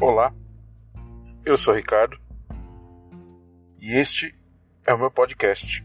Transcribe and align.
Olá, 0.00 0.32
eu 1.44 1.58
sou 1.58 1.74
Ricardo 1.74 2.16
e 3.80 3.98
este 3.98 4.32
é 4.86 4.94
o 4.94 4.98
meu 4.98 5.10
podcast. 5.10 5.84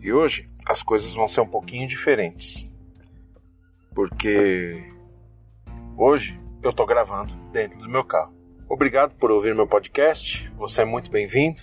E 0.00 0.10
hoje 0.10 0.50
as 0.66 0.82
coisas 0.82 1.12
vão 1.12 1.28
ser 1.28 1.42
um 1.42 1.46
pouquinho 1.46 1.86
diferentes, 1.86 2.66
porque 3.94 4.90
hoje 5.98 6.38
eu 6.62 6.70
estou 6.70 6.86
gravando 6.86 7.36
dentro 7.52 7.78
do 7.78 7.90
meu 7.90 8.02
carro. 8.02 8.32
Obrigado 8.70 9.14
por 9.16 9.30
ouvir 9.30 9.54
meu 9.54 9.66
podcast, 9.66 10.50
você 10.56 10.80
é 10.80 10.86
muito 10.86 11.10
bem-vindo. 11.10 11.60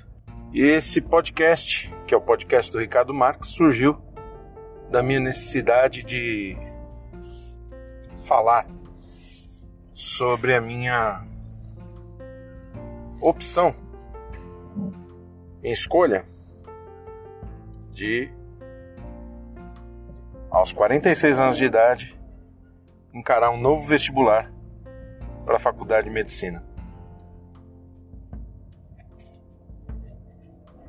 E 0.53 0.61
esse 0.61 1.01
podcast, 1.01 1.91
que 2.05 2.13
é 2.13 2.17
o 2.17 2.21
podcast 2.21 2.71
do 2.71 2.77
Ricardo 2.77 3.15
Marques, 3.15 3.49
surgiu 3.49 3.99
da 4.91 5.01
minha 5.01 5.19
necessidade 5.19 6.03
de 6.03 6.55
falar 8.27 8.67
sobre 10.01 10.55
a 10.55 10.59
minha 10.59 11.23
opção 13.21 13.71
escolha 15.63 16.25
de 17.91 18.27
aos 20.49 20.73
46 20.73 21.39
anos 21.39 21.55
de 21.55 21.65
idade 21.65 22.19
encarar 23.13 23.51
um 23.51 23.61
novo 23.61 23.85
vestibular 23.85 24.51
para 25.45 25.57
a 25.57 25.59
faculdade 25.59 26.07
de 26.07 26.13
medicina. 26.13 26.63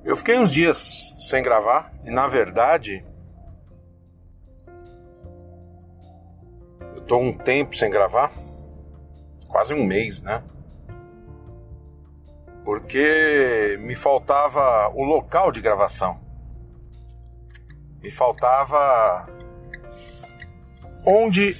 Eu 0.03 0.17
fiquei 0.17 0.39
uns 0.39 0.51
dias 0.51 1.15
sem 1.19 1.42
gravar 1.42 1.92
e 2.03 2.11
na 2.11 2.27
verdade 2.27 3.05
eu 6.95 7.03
tô 7.03 7.19
um 7.19 7.37
tempo 7.37 7.77
sem 7.77 7.91
gravar 7.91 8.33
quase 9.52 9.74
um 9.74 9.84
mês, 9.84 10.22
né? 10.22 10.42
Porque 12.64 13.77
me 13.81 13.95
faltava 13.95 14.89
o 14.89 15.05
local 15.05 15.53
de 15.53 15.61
gravação. 15.61 16.19
Me 18.00 18.11
faltava 18.11 19.28
onde 21.05 21.55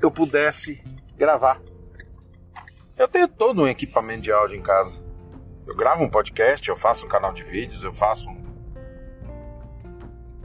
eu 0.00 0.10
pudesse 0.10 0.80
gravar. 1.16 1.60
Eu 2.96 3.08
tenho 3.08 3.26
todo 3.26 3.62
um 3.62 3.68
equipamento 3.68 4.22
de 4.22 4.32
áudio 4.32 4.56
em 4.56 4.62
casa. 4.62 5.02
Eu 5.66 5.74
gravo 5.74 6.04
um 6.04 6.08
podcast, 6.08 6.68
eu 6.68 6.76
faço 6.76 7.06
um 7.06 7.08
canal 7.08 7.32
de 7.32 7.42
vídeos, 7.42 7.82
eu 7.82 7.92
faço 7.92 8.30
um, 8.30 8.42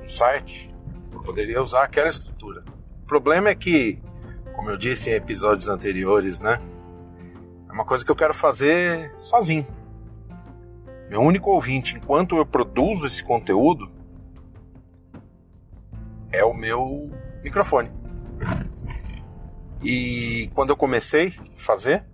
um 0.02 0.08
site. 0.08 0.70
Eu 1.12 1.20
poderia 1.22 1.62
usar 1.62 1.84
aquela 1.84 2.10
estrutura. 2.10 2.64
O 3.04 3.06
problema 3.06 3.50
é 3.50 3.56
que 3.56 4.02
como 4.68 4.76
eu 4.76 4.78
disse 4.78 5.10
em 5.10 5.14
episódios 5.14 5.70
anteriores, 5.70 6.42
né? 6.42 6.60
É 7.70 7.72
uma 7.72 7.86
coisa 7.86 8.04
que 8.04 8.12
eu 8.12 8.16
quero 8.18 8.34
fazer 8.34 9.16
sozinho. 9.22 9.66
Meu 11.10 11.22
único 11.22 11.52
ouvinte, 11.52 11.96
enquanto 11.96 12.36
eu 12.36 12.46
produzo 12.46 13.08
esse 13.08 13.24
conteúdo, 13.24 13.90
é 16.34 16.44
o 16.44 16.54
meu 16.54 17.10
microfone. 17.42 17.90
E 19.82 20.52
quando 20.54 20.72
eu 20.72 20.76
comecei 20.76 21.34
a 21.56 21.62
fazer, 21.62 22.06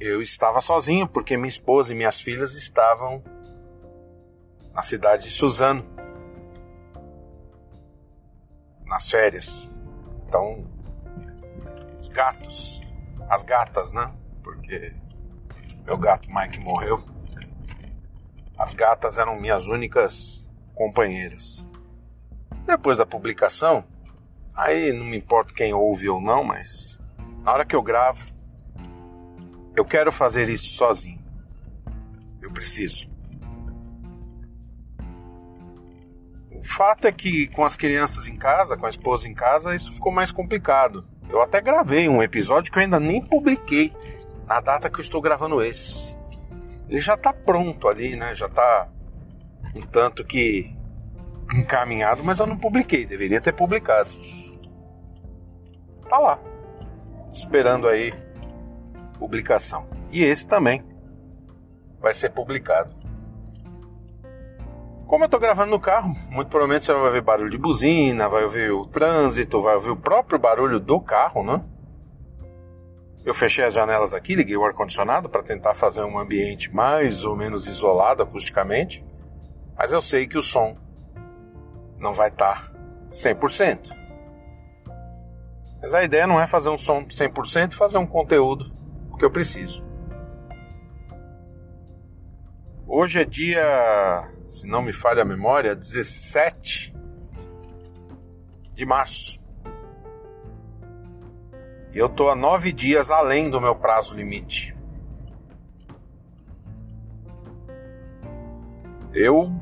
eu 0.00 0.20
estava 0.20 0.60
sozinho, 0.60 1.06
porque 1.06 1.36
minha 1.36 1.48
esposa 1.48 1.92
e 1.92 1.96
minhas 1.96 2.20
filhas 2.20 2.56
estavam 2.56 3.22
na 4.74 4.82
cidade 4.82 5.22
de 5.22 5.30
Suzano, 5.30 5.86
nas 8.84 9.08
férias. 9.08 9.68
Então, 10.30 10.64
os 11.98 12.08
gatos, 12.08 12.80
as 13.28 13.42
gatas, 13.42 13.90
né? 13.90 14.14
Porque 14.44 14.94
meu 15.84 15.98
gato 15.98 16.28
Mike 16.32 16.60
morreu. 16.60 17.04
As 18.56 18.72
gatas 18.72 19.18
eram 19.18 19.40
minhas 19.40 19.66
únicas 19.66 20.48
companheiras. 20.72 21.66
Depois 22.64 22.98
da 22.98 23.04
publicação, 23.04 23.82
aí 24.54 24.92
não 24.92 25.04
me 25.04 25.16
importa 25.16 25.52
quem 25.52 25.74
ouve 25.74 26.08
ou 26.08 26.20
não, 26.20 26.44
mas 26.44 27.00
na 27.42 27.52
hora 27.52 27.64
que 27.64 27.74
eu 27.74 27.82
gravo, 27.82 28.24
eu 29.74 29.84
quero 29.84 30.12
fazer 30.12 30.48
isso 30.48 30.74
sozinho. 30.74 31.20
Eu 32.40 32.52
preciso. 32.52 33.09
Fato 36.70 37.06
é 37.06 37.12
que 37.12 37.48
com 37.48 37.64
as 37.64 37.76
crianças 37.76 38.28
em 38.28 38.36
casa, 38.36 38.76
com 38.76 38.86
a 38.86 38.88
esposa 38.88 39.28
em 39.28 39.34
casa, 39.34 39.74
isso 39.74 39.92
ficou 39.92 40.12
mais 40.12 40.30
complicado. 40.30 41.04
Eu 41.28 41.40
até 41.40 41.60
gravei 41.60 42.08
um 42.08 42.22
episódio 42.22 42.72
que 42.72 42.78
eu 42.78 42.82
ainda 42.82 42.98
nem 42.98 43.22
publiquei 43.22 43.92
na 44.46 44.60
data 44.60 44.90
que 44.90 44.98
eu 44.98 45.02
estou 45.02 45.20
gravando 45.20 45.62
esse. 45.62 46.16
Ele 46.88 47.00
já 47.00 47.14
está 47.14 47.32
pronto 47.32 47.88
ali, 47.88 48.16
né? 48.16 48.34
Já 48.34 48.46
está 48.46 48.88
um 49.76 49.80
tanto 49.80 50.24
que 50.24 50.74
encaminhado, 51.54 52.24
mas 52.24 52.40
eu 52.40 52.46
não 52.46 52.56
publiquei, 52.56 53.06
deveria 53.06 53.40
ter 53.40 53.52
publicado. 53.52 54.10
Tá 56.08 56.18
lá. 56.18 56.38
Esperando 57.32 57.88
aí 57.88 58.12
publicação. 59.18 59.86
E 60.10 60.24
esse 60.24 60.46
também 60.46 60.82
vai 62.00 62.12
ser 62.12 62.30
publicado. 62.30 62.99
Como 65.10 65.24
eu 65.24 65.26
estou 65.26 65.40
gravando 65.40 65.72
no 65.72 65.80
carro, 65.80 66.16
muito 66.30 66.48
provavelmente 66.50 66.86
você 66.86 66.92
vai 66.92 67.02
ouvir 67.02 67.20
barulho 67.20 67.50
de 67.50 67.58
buzina, 67.58 68.28
vai 68.28 68.44
ouvir 68.44 68.70
o 68.70 68.86
trânsito, 68.86 69.60
vai 69.60 69.74
ouvir 69.74 69.90
o 69.90 69.96
próprio 69.96 70.38
barulho 70.38 70.78
do 70.78 71.00
carro, 71.00 71.42
né? 71.42 71.64
Eu 73.24 73.34
fechei 73.34 73.64
as 73.64 73.74
janelas 73.74 74.14
aqui, 74.14 74.36
liguei 74.36 74.56
o 74.56 74.64
ar-condicionado 74.64 75.28
para 75.28 75.42
tentar 75.42 75.74
fazer 75.74 76.04
um 76.04 76.16
ambiente 76.16 76.72
mais 76.72 77.24
ou 77.24 77.34
menos 77.34 77.66
isolado 77.66 78.22
acusticamente, 78.22 79.04
mas 79.76 79.92
eu 79.92 80.00
sei 80.00 80.28
que 80.28 80.38
o 80.38 80.42
som 80.42 80.76
não 81.98 82.14
vai 82.14 82.28
estar 82.28 82.70
tá 82.70 82.78
100%. 83.10 83.90
Mas 85.82 85.92
a 85.92 86.04
ideia 86.04 86.24
não 86.24 86.40
é 86.40 86.46
fazer 86.46 86.70
um 86.70 86.78
som 86.78 87.04
100%, 87.04 87.72
fazer 87.72 87.98
um 87.98 88.06
conteúdo 88.06 88.72
que 89.18 89.24
eu 89.24 89.30
preciso. 89.32 89.84
Hoje 92.86 93.20
é 93.20 93.24
dia 93.24 94.38
se 94.50 94.66
não 94.66 94.82
me 94.82 94.92
falha 94.92 95.22
a 95.22 95.24
memória, 95.24 95.76
17 95.76 96.92
de 98.74 98.84
março. 98.84 99.40
E 101.92 101.98
eu 101.98 102.08
tô 102.08 102.28
a 102.28 102.34
nove 102.34 102.72
dias 102.72 103.12
além 103.12 103.48
do 103.48 103.60
meu 103.60 103.76
prazo 103.76 104.12
limite. 104.12 104.76
Eu 109.12 109.52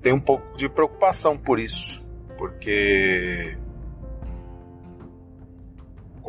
tenho 0.00 0.16
um 0.16 0.20
pouco 0.20 0.56
de 0.56 0.68
preocupação 0.68 1.36
por 1.36 1.58
isso, 1.58 2.00
porque 2.38 3.58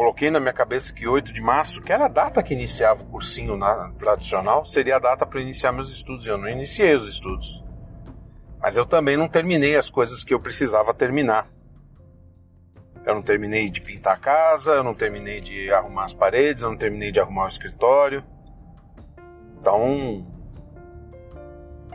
coloquei 0.02 0.32
na 0.32 0.40
minha 0.40 0.52
cabeça 0.52 0.92
que 0.92 1.08
8 1.08 1.32
de 1.32 1.44
março, 1.44 1.80
que 1.80 1.94
era 1.94 2.06
a 2.06 2.08
data 2.08 2.42
que 2.42 2.56
iniciava 2.56 3.04
o 3.04 3.06
cursinho 3.06 3.56
na, 3.56 3.92
tradicional, 4.00 4.66
seria 4.66 4.96
a 4.96 5.00
data 5.00 5.28
para 5.28 5.40
iniciar 5.40 5.72
meus 5.72 5.92
estudos. 5.92 6.26
Eu 6.26 6.40
não 6.40 6.50
iniciei 6.50 6.96
os 6.96 7.08
estudos. 7.08 7.64
Mas 8.60 8.76
eu 8.78 8.84
também 8.84 9.16
não 9.16 9.28
terminei 9.28 9.76
as 9.76 9.92
coisas 9.92 10.24
que 10.24 10.34
eu 10.34 10.40
precisava 10.40 10.92
terminar. 10.92 11.48
Eu 13.06 13.14
não 13.14 13.22
terminei 13.22 13.70
de 13.70 13.80
pintar 13.80 14.16
a 14.16 14.18
casa, 14.18 14.72
eu 14.72 14.84
não 14.84 14.96
terminei 14.96 15.40
de 15.40 15.72
arrumar 15.72 16.06
as 16.06 16.14
paredes, 16.16 16.64
eu 16.64 16.72
não 16.72 16.78
terminei 16.78 17.12
de 17.12 17.20
arrumar 17.20 17.46
o 17.46 17.50
escritório. 17.50 18.24
Então, 19.60 20.26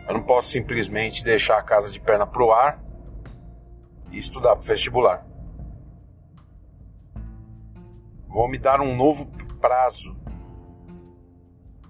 eu 0.07 0.15
não 0.15 0.23
posso 0.23 0.51
simplesmente 0.51 1.25
deixar 1.25 1.59
a 1.59 1.63
casa 1.63 1.91
de 1.91 1.99
perna 1.99 2.25
pro 2.25 2.53
ar 2.53 2.81
e 4.13 4.19
estudar 4.19 4.55
para 4.55 4.65
vestibular 4.65 5.27
vão 8.37 8.49
me 8.49 8.59
dar 8.59 8.83
um 8.83 8.95
novo 8.95 9.25
prazo, 9.63 10.15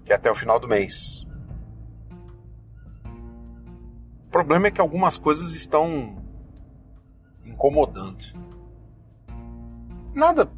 que 0.05 0.13
é 0.13 0.15
até 0.15 0.31
o 0.31 0.35
final 0.35 0.57
do 0.57 0.65
mês. 0.65 1.27
O 4.27 4.29
problema 4.31 4.67
é 4.67 4.71
que 4.71 4.79
algumas 4.79 5.17
coisas 5.17 5.53
estão 5.55 6.23
incomodando. 7.43 8.23
Nada 10.13 10.49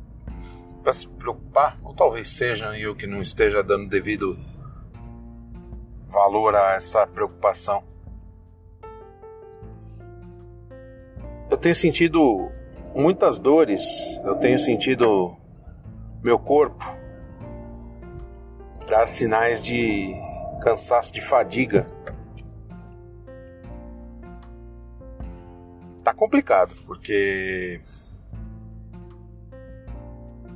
para 0.83 0.94
se 0.94 1.09
preocupar, 1.09 1.80
ou 1.81 1.95
talvez 1.95 2.30
seja 2.30 2.77
eu 2.77 2.95
que 2.95 3.07
não 3.07 3.19
esteja 3.19 3.63
dando 3.63 3.89
devido 3.89 4.38
valor 6.07 6.56
a 6.56 6.75
essa 6.75 7.07
preocupação. 7.07 7.83
Eu 11.50 11.57
tenho 11.57 11.74
sentido 11.74 12.51
muitas 12.94 13.39
dores, 13.39 13.81
eu 14.24 14.36
tenho 14.36 14.59
sentido 14.59 15.38
meu 16.21 16.38
corpo 16.38 16.83
dar 18.88 19.06
sinais 19.06 19.62
de 19.62 20.13
cansaço, 20.62 21.13
de 21.13 21.21
fadiga. 21.21 21.88
Tá 26.04 26.13
complicado, 26.13 26.75
porque 26.86 27.80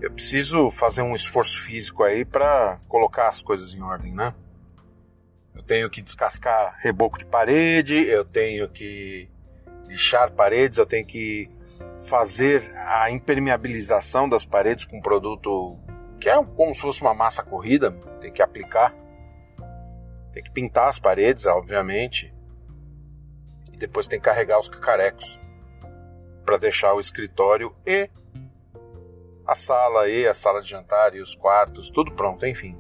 eu 0.02 0.12
preciso 0.12 0.70
fazer 0.72 1.02
um 1.02 1.14
esforço 1.14 1.62
físico 1.62 2.04
aí 2.04 2.26
para 2.26 2.80
colocar 2.88 3.30
as 3.30 3.42
coisas 3.42 3.74
em 3.74 3.82
ordem, 3.82 4.14
né? 4.14 4.34
Eu 5.56 5.62
tenho 5.62 5.90
que 5.90 6.02
descascar 6.02 6.78
reboco 6.80 7.20
de 7.20 7.26
parede, 7.26 7.96
eu 7.96 8.26
tenho 8.26 8.68
que 8.68 9.30
lixar 9.86 10.32
paredes, 10.32 10.80
eu 10.80 10.86
tenho 10.86 11.06
que 11.06 11.50
fazer 12.04 12.72
a 12.76 13.10
impermeabilização 13.10 14.28
das 14.28 14.46
paredes 14.46 14.86
com 14.86 14.98
um 14.98 15.02
produto 15.02 15.78
que 16.20 16.30
é 16.30 16.44
como 16.44 16.74
se 16.74 16.82
fosse 16.82 17.02
uma 17.02 17.14
massa 17.14 17.44
corrida, 17.44 17.92
tem 18.20 18.32
que 18.32 18.42
aplicar. 18.42 18.96
Tem 20.32 20.42
que 20.42 20.52
pintar 20.52 20.88
as 20.88 21.00
paredes, 21.00 21.46
obviamente. 21.46 22.34
E 23.72 23.78
depois 23.78 24.08
tem 24.08 24.20
que 24.20 24.26
carregar 24.26 24.60
os 24.60 24.70
cacarecos 24.70 25.40
para 26.46 26.58
deixar 26.58 26.94
o 26.94 27.00
escritório 27.00 27.76
e 27.86 28.10
a 29.46 29.56
sala 29.56 30.08
e 30.10 30.26
a 30.28 30.34
sala 30.34 30.62
de 30.62 30.70
jantar 30.70 31.14
e 31.16 31.22
os 31.22 31.36
quartos, 31.36 31.90
tudo 31.90 32.14
pronto, 32.14 32.46
enfim. 32.46 32.78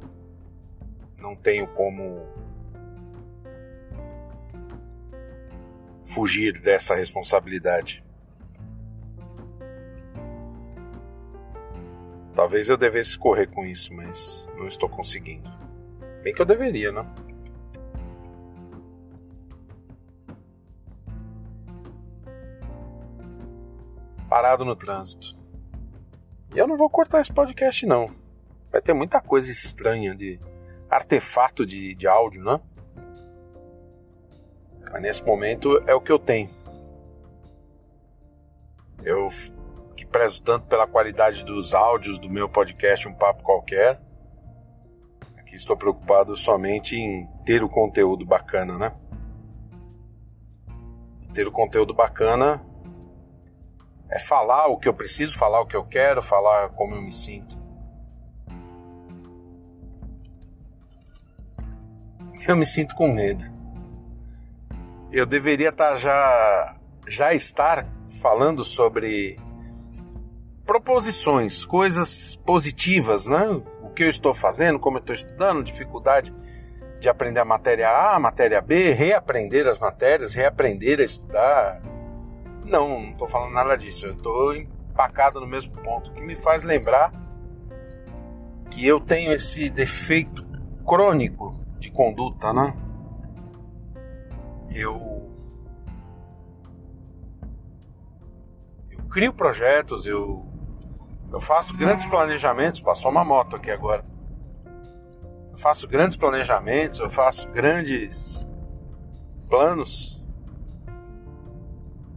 Não 1.18 1.36
tenho 1.36 1.68
como 1.68 2.26
fugir 6.06 6.60
dessa 6.62 6.96
responsabilidade. 6.96 8.03
Talvez 12.36 12.70
eu 12.70 12.78
devesse 12.78 13.18
correr 13.18 13.48
com 13.48 13.66
isso, 13.66 13.94
mas 13.94 14.52
não 14.58 14.68
estou 14.68 14.90
conseguindo. 14.90 15.50
Bem 16.24 16.34
que 16.34 16.42
eu 16.42 16.46
deveria, 16.46 16.92
né? 16.92 17.06
Parado 24.28 24.66
no 24.66 24.76
trânsito. 24.76 25.36
E 26.56 26.58
eu 26.58 26.68
não 26.68 26.76
vou 26.76 26.90
cortar 26.90 27.22
esse 27.22 27.32
podcast, 27.32 27.86
não. 27.86 28.10
Vai 28.72 28.82
ter 28.82 28.94
muita 28.94 29.22
coisa 29.22 29.52
estranha 29.52 30.16
de 30.16 30.40
artefato 30.90 31.66
de, 31.66 31.94
de 31.94 32.08
áudio, 32.08 32.44
né? 32.44 32.60
Mas 34.92 35.02
nesse 35.02 35.24
momento 35.24 35.78
é 35.88 35.94
o 35.94 36.02
que 36.02 36.12
eu 36.12 36.18
tenho. 36.18 36.50
Eu 39.04 39.30
prezo 40.14 40.44
tanto 40.44 40.68
pela 40.68 40.86
qualidade 40.86 41.44
dos 41.44 41.74
áudios 41.74 42.20
do 42.20 42.30
meu 42.30 42.48
podcast 42.48 43.08
Um 43.08 43.16
Papo 43.16 43.42
Qualquer. 43.44 44.00
Aqui 45.40 45.56
estou 45.56 45.76
preocupado 45.76 46.38
somente 46.38 46.96
em 46.96 47.28
ter 47.44 47.64
o 47.64 47.68
conteúdo 47.68 48.24
bacana, 48.24 48.78
né? 48.78 48.94
ter 51.34 51.48
o 51.48 51.52
conteúdo 51.52 51.96
bacana 51.96 52.64
é 54.08 54.20
falar 54.20 54.68
o 54.68 54.78
que 54.78 54.88
eu 54.88 54.94
preciso, 54.94 55.36
falar 55.36 55.62
o 55.62 55.66
que 55.66 55.76
eu 55.76 55.84
quero, 55.84 56.22
falar 56.22 56.70
como 56.70 56.94
eu 56.94 57.02
me 57.02 57.12
sinto. 57.12 57.58
Eu 62.48 62.56
me 62.56 62.66
sinto 62.68 62.94
com 62.94 63.08
medo. 63.08 63.44
Eu 65.12 65.26
deveria 65.26 65.70
estar 65.70 65.92
tá 65.92 65.96
já 65.96 66.76
já 67.08 67.34
estar 67.34 67.88
falando 68.22 68.64
sobre 68.64 69.40
proposições, 70.66 71.66
coisas 71.66 72.36
positivas, 72.46 73.28
né? 73.28 73.62
O 73.82 73.90
que 73.90 74.04
eu 74.04 74.10
estou 74.10 74.34
fazendo, 74.34 74.80
como 74.80 74.98
eu 74.98 75.02
estou 75.02 75.14
estudando, 75.14 75.64
dificuldade 75.64 76.34
de 77.00 77.10
aprender 77.10 77.42
a 77.42 77.46
matéria 77.46 77.90
A, 77.90 78.16
a 78.16 78.20
matéria 78.20 78.62
B, 78.62 78.94
reaprender 78.94 79.68
as 79.68 79.78
matérias, 79.78 80.34
reaprender 80.34 81.00
a 81.00 81.04
estudar, 81.04 81.82
não, 82.64 83.02
não 83.02 83.12
estou 83.12 83.28
falando 83.28 83.54
nada 83.54 83.76
disso. 83.76 84.08
Eu 84.08 84.14
estou 84.14 84.56
empacado 84.56 85.42
no 85.42 85.48
mesmo 85.48 85.74
ponto, 85.82 86.14
que 86.14 86.22
me 86.22 86.36
faz 86.36 86.64
lembrar 86.64 87.12
que 88.72 88.88
eu 88.88 89.00
tenho 89.00 89.34
esse 89.34 89.70
defeito 89.70 90.46
crônico 90.86 91.60
de 91.78 91.92
conduta, 91.92 92.54
né? 92.54 92.74
Eu 94.70 95.30
eu 98.90 99.04
crio 99.10 99.34
projetos, 99.34 100.08
eu 100.08 100.53
eu 101.34 101.42
faço 101.42 101.76
grandes 101.76 102.06
planejamentos, 102.06 102.80
passou 102.80 103.10
uma 103.10 103.26
moto 103.26 103.56
aqui 103.56 103.72
agora. 103.72 104.04
Eu 105.52 105.58
faço 105.58 105.88
grandes 105.88 106.16
planejamentos, 106.16 107.00
eu 107.00 107.10
faço 107.10 107.50
grandes 107.50 108.46
planos 109.50 110.24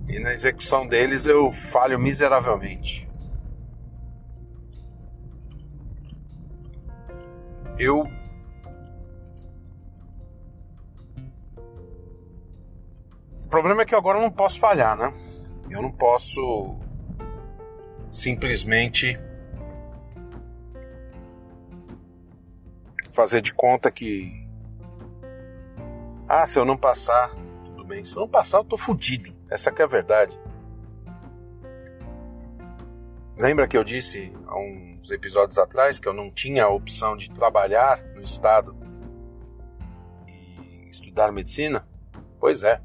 e 0.07 0.21
na 0.21 0.35
execução 0.35 0.87
deles 0.87 1.27
eu 1.27 1.51
falho 1.51 1.99
miseravelmente. 1.99 3.09
Eu 7.79 8.07
O 13.45 13.49
problema 13.49 13.83
é 13.83 13.85
que 13.87 13.95
agora 13.95 14.19
eu 14.19 14.23
não 14.23 14.31
posso 14.31 14.59
falhar, 14.61 14.97
né? 14.97 15.11
Eu 15.71 15.81
não 15.81 15.91
posso 15.91 16.77
simplesmente 18.09 19.19
fazer 23.15 23.41
de 23.41 23.53
conta 23.53 23.91
que 23.91 24.47
ah, 26.29 26.45
se 26.47 26.59
eu 26.59 26.65
não 26.65 26.77
passar, 26.77 27.31
tudo 27.65 27.85
bem. 27.85 28.05
Se 28.05 28.17
eu 28.17 28.23
não 28.23 28.29
passar, 28.29 28.59
eu 28.59 28.65
tô 28.65 28.77
fudido. 28.77 29.33
Essa 29.49 29.71
que 29.71 29.81
é 29.81 29.85
a 29.85 29.89
verdade. 29.89 30.37
Lembra 33.39 33.69
que 33.69 33.77
eu 33.77 33.85
disse 33.85 34.33
há 34.47 34.59
uns 34.59 35.11
episódios 35.11 35.59
atrás 35.59 36.01
que 36.01 36.09
eu 36.09 36.13
não 36.13 36.31
tinha 36.31 36.65
a 36.65 36.69
opção 36.69 37.17
de 37.17 37.31
trabalhar 37.31 38.03
no 38.15 38.23
estado 38.23 38.77
e 40.27 40.89
estudar 40.89 41.31
medicina? 41.31 41.87
Pois 42.41 42.65
é. 42.65 42.81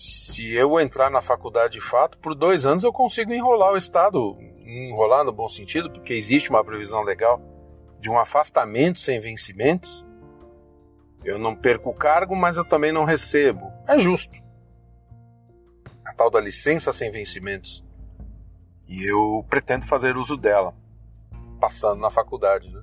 Se 0.00 0.52
eu 0.54 0.78
entrar 0.78 1.10
na 1.10 1.20
faculdade 1.20 1.74
de 1.74 1.80
fato, 1.80 2.18
por 2.18 2.34
dois 2.34 2.66
anos 2.66 2.84
eu 2.84 2.92
consigo 2.92 3.32
enrolar 3.32 3.72
o 3.72 3.76
estado, 3.76 4.36
enrolar 4.64 5.24
no 5.24 5.32
bom 5.32 5.48
sentido, 5.48 5.90
porque 5.90 6.12
existe 6.12 6.50
uma 6.50 6.64
previsão 6.64 7.02
legal 7.02 7.42
de 8.00 8.08
um 8.08 8.18
afastamento 8.18 9.00
sem 9.00 9.18
vencimentos 9.18 10.06
eu 11.24 11.38
não 11.38 11.54
perco 11.54 11.90
o 11.90 11.94
cargo, 11.94 12.34
mas 12.36 12.56
eu 12.56 12.64
também 12.64 12.92
não 12.92 13.04
recebo. 13.04 13.72
É 13.86 13.98
justo. 13.98 14.32
A 16.04 16.14
tal 16.14 16.30
da 16.30 16.40
licença 16.40 16.92
sem 16.92 17.10
vencimentos. 17.10 17.84
E 18.86 19.04
eu 19.04 19.44
pretendo 19.50 19.86
fazer 19.86 20.16
uso 20.16 20.36
dela, 20.36 20.74
passando 21.60 22.00
na 22.00 22.10
faculdade, 22.10 22.70
né? 22.70 22.82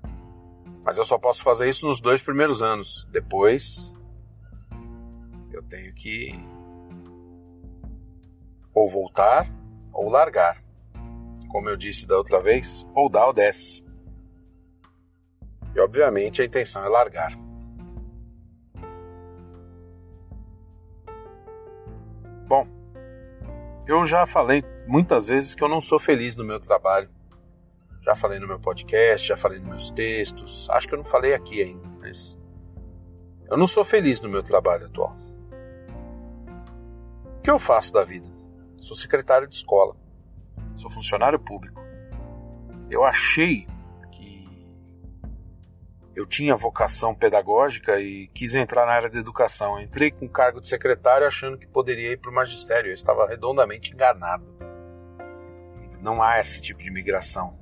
Mas 0.83 0.97
eu 0.97 1.05
só 1.05 1.17
posso 1.17 1.41
fazer 1.41 1.67
isso 1.67 1.87
nos 1.87 1.99
dois 1.99 2.21
primeiros 2.21 2.61
anos. 2.61 3.07
Depois, 3.11 3.93
eu 5.51 5.63
tenho 5.63 5.93
que 5.95 6.35
ou 8.75 8.89
voltar 8.89 9.47
ou 9.93 10.09
largar. 10.09 10.61
Como 11.49 11.69
eu 11.69 11.77
disse 11.77 12.05
da 12.05 12.17
outra 12.17 12.41
vez, 12.41 12.85
ou 12.93 13.09
dá 13.09 13.25
ou 13.25 13.33
desce. 13.33 13.81
E 15.73 15.79
obviamente 15.79 16.41
a 16.41 16.45
intenção 16.45 16.83
é 16.83 16.89
largar. 16.89 17.33
Bom, 22.47 22.67
eu 23.87 24.05
já 24.05 24.27
falei 24.27 24.63
muitas 24.85 25.27
vezes 25.27 25.55
que 25.55 25.63
eu 25.63 25.69
não 25.69 25.79
sou 25.79 25.97
feliz 25.97 26.35
no 26.35 26.43
meu 26.43 26.59
trabalho. 26.59 27.09
Já 28.03 28.13
falei 28.13 28.37
no 28.37 28.47
meu 28.47 28.59
podcast, 28.59 29.27
já 29.27 29.35
falei 29.35 29.57
nos 29.59 29.67
meus 29.67 29.89
textos. 29.89 30.69
Acho 30.69 30.87
que 30.87 30.93
eu 30.93 30.97
não 30.97 31.05
falei 31.05 31.33
aqui 31.33 31.61
ainda, 31.61 31.87
mas 31.99 32.37
eu 33.49 33.57
não 33.57 33.65
sou 33.65 33.83
feliz 33.83 34.21
no 34.21 34.29
meu 34.29 34.43
trabalho 34.43 34.85
atual. 34.85 35.15
O 37.37 37.41
que 37.41 37.49
eu 37.49 37.57
faço 37.57 37.93
da 37.93 38.03
vida? 38.03 38.34
Sou 38.77 38.95
secretário 38.95 39.47
de 39.47 39.55
escola. 39.55 39.95
Sou 40.75 40.89
funcionário 40.89 41.39
público. 41.39 41.81
Eu 42.89 43.03
achei 43.03 43.67
eu 46.15 46.25
tinha 46.25 46.55
vocação 46.55 47.13
pedagógica 47.13 47.99
e 47.99 48.27
quis 48.27 48.55
entrar 48.55 48.85
na 48.85 48.93
área 48.93 49.09
da 49.09 49.19
educação. 49.19 49.79
entrei 49.81 50.09
com 50.09 50.29
cargo 50.29 50.61
de 50.61 50.69
secretário 50.69 51.27
achando 51.27 51.57
que 51.57 51.67
poderia 51.67 52.13
ir 52.13 52.17
para 52.17 52.31
o 52.31 52.33
magistério. 52.33 52.89
Eu 52.89 52.93
estava 52.93 53.27
redondamente 53.27 53.93
enganado. 53.93 54.45
Não 56.01 56.23
há 56.23 56.39
esse 56.39 56.61
tipo 56.61 56.81
de 56.81 56.89
migração. 56.89 57.59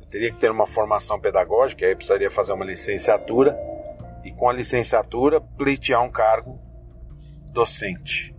Eu 0.00 0.06
teria 0.06 0.32
que 0.32 0.38
ter 0.38 0.50
uma 0.50 0.66
formação 0.66 1.20
pedagógica, 1.20 1.84
aí 1.84 1.94
precisaria 1.94 2.30
fazer 2.30 2.54
uma 2.54 2.64
licenciatura 2.64 3.58
e 4.24 4.32
com 4.32 4.48
a 4.48 4.52
licenciatura 4.52 5.40
pleitear 5.40 6.02
um 6.02 6.10
cargo 6.10 6.58
docente. 7.52 8.34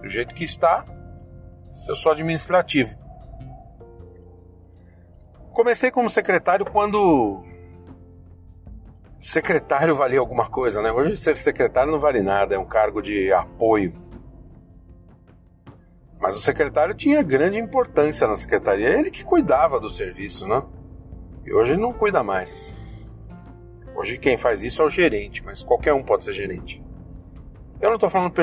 Do 0.00 0.08
jeito 0.08 0.34
que 0.34 0.44
está, 0.44 0.84
eu 1.88 1.94
sou 1.94 2.12
administrativo. 2.12 2.98
Comecei 5.52 5.90
como 5.90 6.08
secretário 6.08 6.64
quando 6.64 7.44
secretário 9.20 9.94
valia 9.94 10.18
alguma 10.18 10.48
coisa, 10.48 10.80
né? 10.80 10.90
Hoje 10.90 11.16
ser 11.16 11.36
secretário 11.36 11.92
não 11.92 12.00
vale 12.00 12.22
nada, 12.22 12.54
é 12.54 12.58
um 12.58 12.64
cargo 12.64 13.02
de 13.02 13.32
apoio. 13.32 13.92
Mas 16.18 16.36
o 16.36 16.40
secretário 16.40 16.94
tinha 16.94 17.22
grande 17.22 17.58
importância 17.58 18.26
na 18.26 18.34
secretaria, 18.34 18.88
ele 18.88 19.10
que 19.10 19.24
cuidava 19.24 19.80
do 19.80 19.88
serviço, 19.88 20.46
né? 20.46 20.62
E 21.44 21.52
hoje 21.52 21.72
ele 21.72 21.82
não 21.82 21.92
cuida 21.92 22.22
mais. 22.22 22.72
Hoje 23.94 24.18
quem 24.18 24.36
faz 24.36 24.62
isso 24.62 24.82
é 24.82 24.84
o 24.84 24.90
gerente, 24.90 25.44
mas 25.44 25.62
qualquer 25.62 25.92
um 25.92 26.02
pode 26.02 26.24
ser 26.24 26.32
gerente. 26.32 26.82
Eu 27.80 27.88
não 27.88 27.94
estou 27.94 28.10
falando 28.10 28.34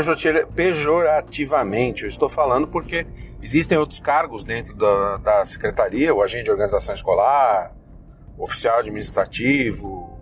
pejorativamente, 0.56 2.04
eu 2.04 2.10
estou 2.10 2.28
falando 2.28 2.68
porque 2.68 3.06
existem 3.42 3.78
outros 3.78 4.00
cargos 4.00 4.44
dentro 4.44 4.76
da, 4.76 5.18
da 5.18 5.46
secretaria, 5.46 6.14
o 6.14 6.24
agente 6.24 6.46
de 6.46 6.52
organização 6.52 6.96
escolar, 6.96 7.72
o 8.36 8.44
oficial 8.44 8.80
administrativo, 8.80 10.18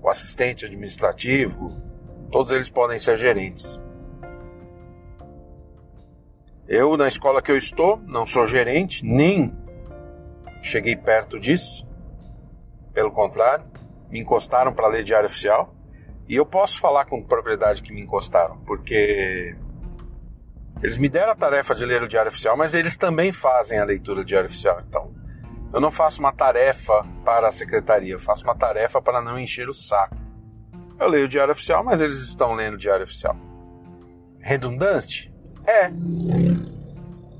o 0.00 0.08
assistente 0.08 0.64
administrativo, 0.64 1.70
todos 2.30 2.50
eles 2.50 2.70
podem 2.70 2.98
ser 2.98 3.18
gerentes. 3.18 3.78
Eu, 6.66 6.96
na 6.96 7.06
escola 7.06 7.42
que 7.42 7.50
eu 7.50 7.56
estou, 7.56 7.98
não 8.06 8.24
sou 8.24 8.46
gerente, 8.46 9.04
nem 9.04 9.54
cheguei 10.62 10.96
perto 10.96 11.38
disso. 11.38 11.86
Pelo 12.94 13.10
contrário, 13.10 13.64
me 14.10 14.20
encostaram 14.20 14.72
para 14.72 14.88
ler 14.88 15.04
diário 15.04 15.26
oficial. 15.26 15.74
E 16.28 16.36
eu 16.36 16.44
posso 16.44 16.78
falar 16.78 17.06
com 17.06 17.22
propriedade 17.22 17.82
que 17.82 17.92
me 17.92 18.02
encostaram, 18.02 18.58
porque 18.66 19.56
eles 20.82 20.98
me 20.98 21.08
deram 21.08 21.32
a 21.32 21.34
tarefa 21.34 21.74
de 21.74 21.84
ler 21.84 22.02
o 22.02 22.08
diário 22.08 22.30
oficial, 22.30 22.56
mas 22.56 22.74
eles 22.74 22.96
também 22.96 23.32
fazem 23.32 23.78
a 23.78 23.84
leitura 23.84 24.20
do 24.20 24.24
diário 24.24 24.48
oficial. 24.48 24.82
Então, 24.86 25.12
eu 25.72 25.80
não 25.80 25.90
faço 25.90 26.20
uma 26.20 26.32
tarefa 26.32 27.04
para 27.24 27.48
a 27.48 27.50
secretaria, 27.50 28.12
eu 28.12 28.20
faço 28.20 28.44
uma 28.44 28.54
tarefa 28.54 29.00
para 29.00 29.22
não 29.22 29.38
encher 29.38 29.68
o 29.68 29.74
saco. 29.74 30.16
Eu 31.00 31.08
leio 31.08 31.24
o 31.24 31.28
diário 31.28 31.52
oficial, 31.52 31.82
mas 31.82 32.00
eles 32.00 32.18
estão 32.18 32.52
lendo 32.54 32.74
o 32.74 32.78
diário 32.78 33.04
oficial. 33.04 33.36
Redundante? 34.40 35.32
É. 35.66 35.90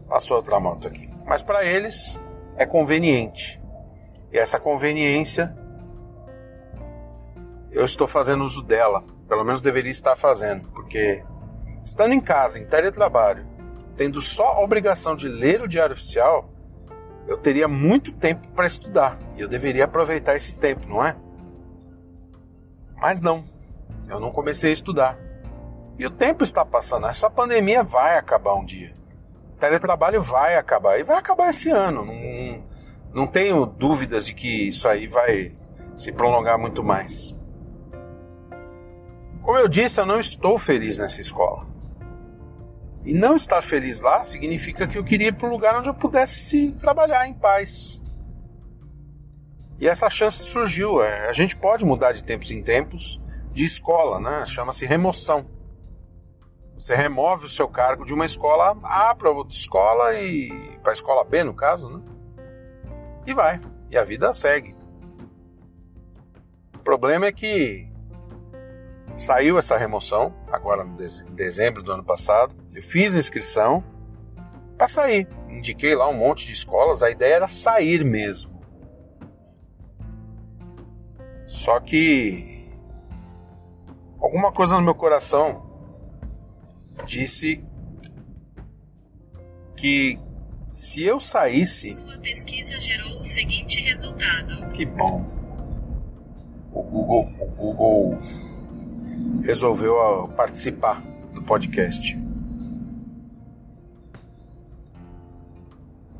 Passou 0.08 0.36
outra 0.36 0.58
moto 0.58 0.88
aqui. 0.88 1.08
Mas 1.26 1.42
para 1.42 1.64
eles 1.64 2.18
é 2.56 2.64
conveniente. 2.64 3.60
E 4.32 4.38
essa 4.38 4.58
conveniência 4.58 5.54
eu 7.70 7.84
estou 7.84 8.06
fazendo 8.06 8.44
uso 8.44 8.62
dela. 8.62 9.04
Pelo 9.28 9.44
menos 9.44 9.60
deveria 9.60 9.90
estar 9.90 10.16
fazendo, 10.16 10.68
porque 10.70 11.22
estando 11.84 12.14
em 12.14 12.20
casa, 12.20 12.58
em 12.58 12.64
teletrabalho, 12.64 13.46
tendo 13.96 14.20
só 14.20 14.54
a 14.54 14.60
obrigação 14.60 15.14
de 15.14 15.28
ler 15.28 15.60
o 15.60 15.68
diário 15.68 15.92
oficial, 15.92 16.50
eu 17.26 17.36
teria 17.36 17.68
muito 17.68 18.12
tempo 18.12 18.48
para 18.48 18.66
estudar 18.66 19.18
e 19.36 19.40
eu 19.40 19.48
deveria 19.48 19.84
aproveitar 19.84 20.34
esse 20.34 20.54
tempo, 20.54 20.88
não 20.88 21.04
é? 21.04 21.14
Mas 22.96 23.20
não, 23.20 23.44
eu 24.08 24.18
não 24.18 24.30
comecei 24.30 24.70
a 24.70 24.72
estudar. 24.72 25.18
E 25.98 26.06
o 26.06 26.10
tempo 26.10 26.42
está 26.42 26.64
passando, 26.64 27.06
essa 27.06 27.28
pandemia 27.28 27.82
vai 27.82 28.16
acabar 28.16 28.54
um 28.54 28.64
dia. 28.64 28.94
O 29.54 29.58
teletrabalho 29.58 30.22
vai 30.22 30.56
acabar 30.56 30.98
e 30.98 31.02
vai 31.02 31.18
acabar 31.18 31.50
esse 31.50 31.70
ano. 31.70 32.04
Não, 32.04 32.64
não 33.12 33.26
tenho 33.26 33.66
dúvidas 33.66 34.24
de 34.24 34.32
que 34.32 34.68
isso 34.68 34.88
aí 34.88 35.06
vai 35.06 35.52
se 35.96 36.12
prolongar 36.12 36.58
muito 36.58 36.82
mais. 36.82 37.34
Como 39.42 39.56
eu 39.56 39.68
disse, 39.68 40.00
eu 40.00 40.06
não 40.06 40.20
estou 40.20 40.58
feliz 40.58 40.98
nessa 40.98 41.20
escola. 41.20 41.66
E 43.04 43.14
não 43.14 43.36
estar 43.36 43.62
feliz 43.62 44.00
lá 44.00 44.22
significa 44.22 44.86
que 44.86 44.98
eu 44.98 45.04
queria 45.04 45.28
ir 45.28 45.34
para 45.34 45.48
um 45.48 45.52
lugar 45.52 45.76
onde 45.78 45.88
eu 45.88 45.94
pudesse 45.94 46.72
trabalhar 46.72 47.26
em 47.26 47.32
paz. 47.32 48.02
E 49.80 49.88
essa 49.88 50.10
chance 50.10 50.42
surgiu. 50.42 51.02
É, 51.02 51.28
a 51.28 51.32
gente 51.32 51.56
pode 51.56 51.84
mudar 51.84 52.12
de 52.12 52.22
tempos 52.22 52.50
em 52.50 52.62
tempos 52.62 53.20
de 53.52 53.64
escola, 53.64 54.20
né? 54.20 54.44
Chama-se 54.44 54.84
remoção. 54.84 55.46
Você 56.78 56.94
remove 56.94 57.46
o 57.46 57.48
seu 57.48 57.66
cargo 57.68 58.04
de 58.04 58.14
uma 58.14 58.24
escola 58.24 58.76
A 58.84 59.14
para 59.14 59.30
outra 59.30 59.54
escola 59.54 60.14
e 60.14 60.78
para 60.82 60.92
a 60.92 60.94
escola 60.94 61.24
B, 61.24 61.42
no 61.44 61.54
caso, 61.54 61.88
né? 61.88 62.02
E 63.26 63.34
vai. 63.34 63.60
E 63.90 63.96
a 63.96 64.04
vida 64.04 64.32
segue. 64.32 64.76
O 66.74 66.78
problema 66.78 67.26
é 67.26 67.32
que 67.32 67.88
Saiu 69.18 69.58
essa 69.58 69.76
remoção, 69.76 70.32
agora 70.46 70.84
em 70.84 71.34
dezembro 71.34 71.82
do 71.82 71.90
ano 71.90 72.04
passado. 72.04 72.54
Eu 72.72 72.84
fiz 72.84 73.16
inscrição 73.16 73.82
para 74.76 74.86
sair. 74.86 75.26
Indiquei 75.48 75.96
lá 75.96 76.08
um 76.08 76.14
monte 76.14 76.46
de 76.46 76.52
escolas, 76.52 77.02
a 77.02 77.10
ideia 77.10 77.34
era 77.34 77.48
sair 77.48 78.04
mesmo. 78.04 78.62
Só 81.48 81.80
que 81.80 82.70
alguma 84.20 84.52
coisa 84.52 84.76
no 84.76 84.82
meu 84.82 84.94
coração 84.94 85.68
disse 87.04 87.64
que 89.76 90.16
se 90.68 91.02
eu 91.02 91.18
saísse. 91.18 91.94
Sua 91.96 92.18
pesquisa 92.18 92.78
gerou 92.78 93.18
o 93.18 93.24
seguinte 93.24 93.80
resultado. 93.80 94.68
Que 94.68 94.86
bom. 94.86 95.26
O 96.72 96.82
Google, 96.84 97.32
o 97.40 97.46
Google 97.46 98.18
resolveu 99.42 100.28
participar 100.36 101.02
do 101.34 101.42
podcast. 101.42 102.16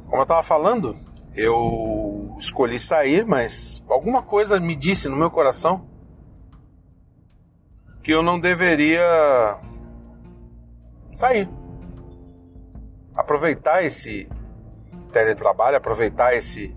Como 0.06 0.16
eu 0.16 0.22
estava 0.22 0.42
falando, 0.42 0.96
eu 1.34 2.34
escolhi 2.38 2.78
sair, 2.78 3.26
mas 3.26 3.82
alguma 3.88 4.22
coisa 4.22 4.58
me 4.58 4.74
disse 4.74 5.08
no 5.08 5.16
meu 5.16 5.30
coração 5.30 5.86
que 8.02 8.12
eu 8.12 8.22
não 8.22 8.40
deveria 8.40 9.58
sair. 11.12 11.48
Aproveitar 13.14 13.84
esse 13.84 14.28
teletrabalho, 15.12 15.76
aproveitar 15.76 16.34
esse 16.34 16.74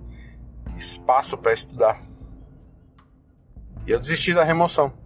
espaço 0.75 1.37
para 1.37 1.53
estudar. 1.53 2.01
E 3.87 3.91
eu 3.91 3.99
desisti 3.99 4.33
da 4.33 4.43
remoção. 4.43 5.00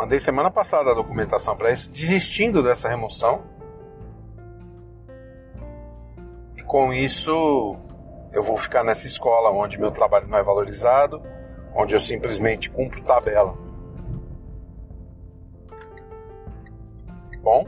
Mandei 0.00 0.18
semana 0.18 0.50
passada 0.50 0.92
a 0.92 0.94
documentação 0.94 1.54
para 1.54 1.70
isso, 1.70 1.90
desistindo 1.90 2.62
dessa 2.62 2.88
remoção. 2.88 3.44
E 6.56 6.62
com 6.62 6.90
isso, 6.90 7.76
eu 8.32 8.42
vou 8.42 8.56
ficar 8.56 8.82
nessa 8.82 9.06
escola 9.06 9.50
onde 9.50 9.78
meu 9.78 9.90
trabalho 9.90 10.26
não 10.26 10.38
é 10.38 10.42
valorizado, 10.42 11.22
onde 11.74 11.94
eu 11.94 12.00
simplesmente 12.00 12.70
cumpro 12.70 13.02
tabela. 13.02 13.54
Bom, 17.42 17.66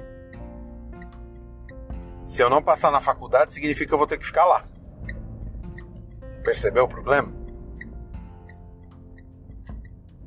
se 2.24 2.42
eu 2.42 2.48
não 2.48 2.62
passar 2.62 2.90
na 2.90 3.00
faculdade, 3.02 3.52
significa 3.52 3.88
que 3.88 3.94
eu 3.94 3.98
vou 3.98 4.06
ter 4.06 4.16
que 4.16 4.24
ficar 4.24 4.46
lá. 4.46 4.64
Percebeu 6.42 6.84
o 6.84 6.88
problema? 6.88 7.30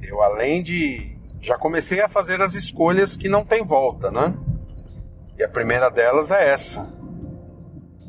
Eu, 0.04 0.22
além 0.22 0.62
de 0.62 1.15
já 1.46 1.58
comecei 1.60 2.02
a 2.02 2.10
fazer 2.10 2.42
as 2.42 2.56
escolhas 2.56 3.16
que 3.16 3.30
não 3.30 3.46
tem 3.46 3.64
volta, 3.64 4.10
né? 4.10 4.34
E 5.38 5.44
a 5.44 5.48
primeira 5.48 5.92
delas 5.92 6.32
é 6.32 6.50
essa. 6.50 6.92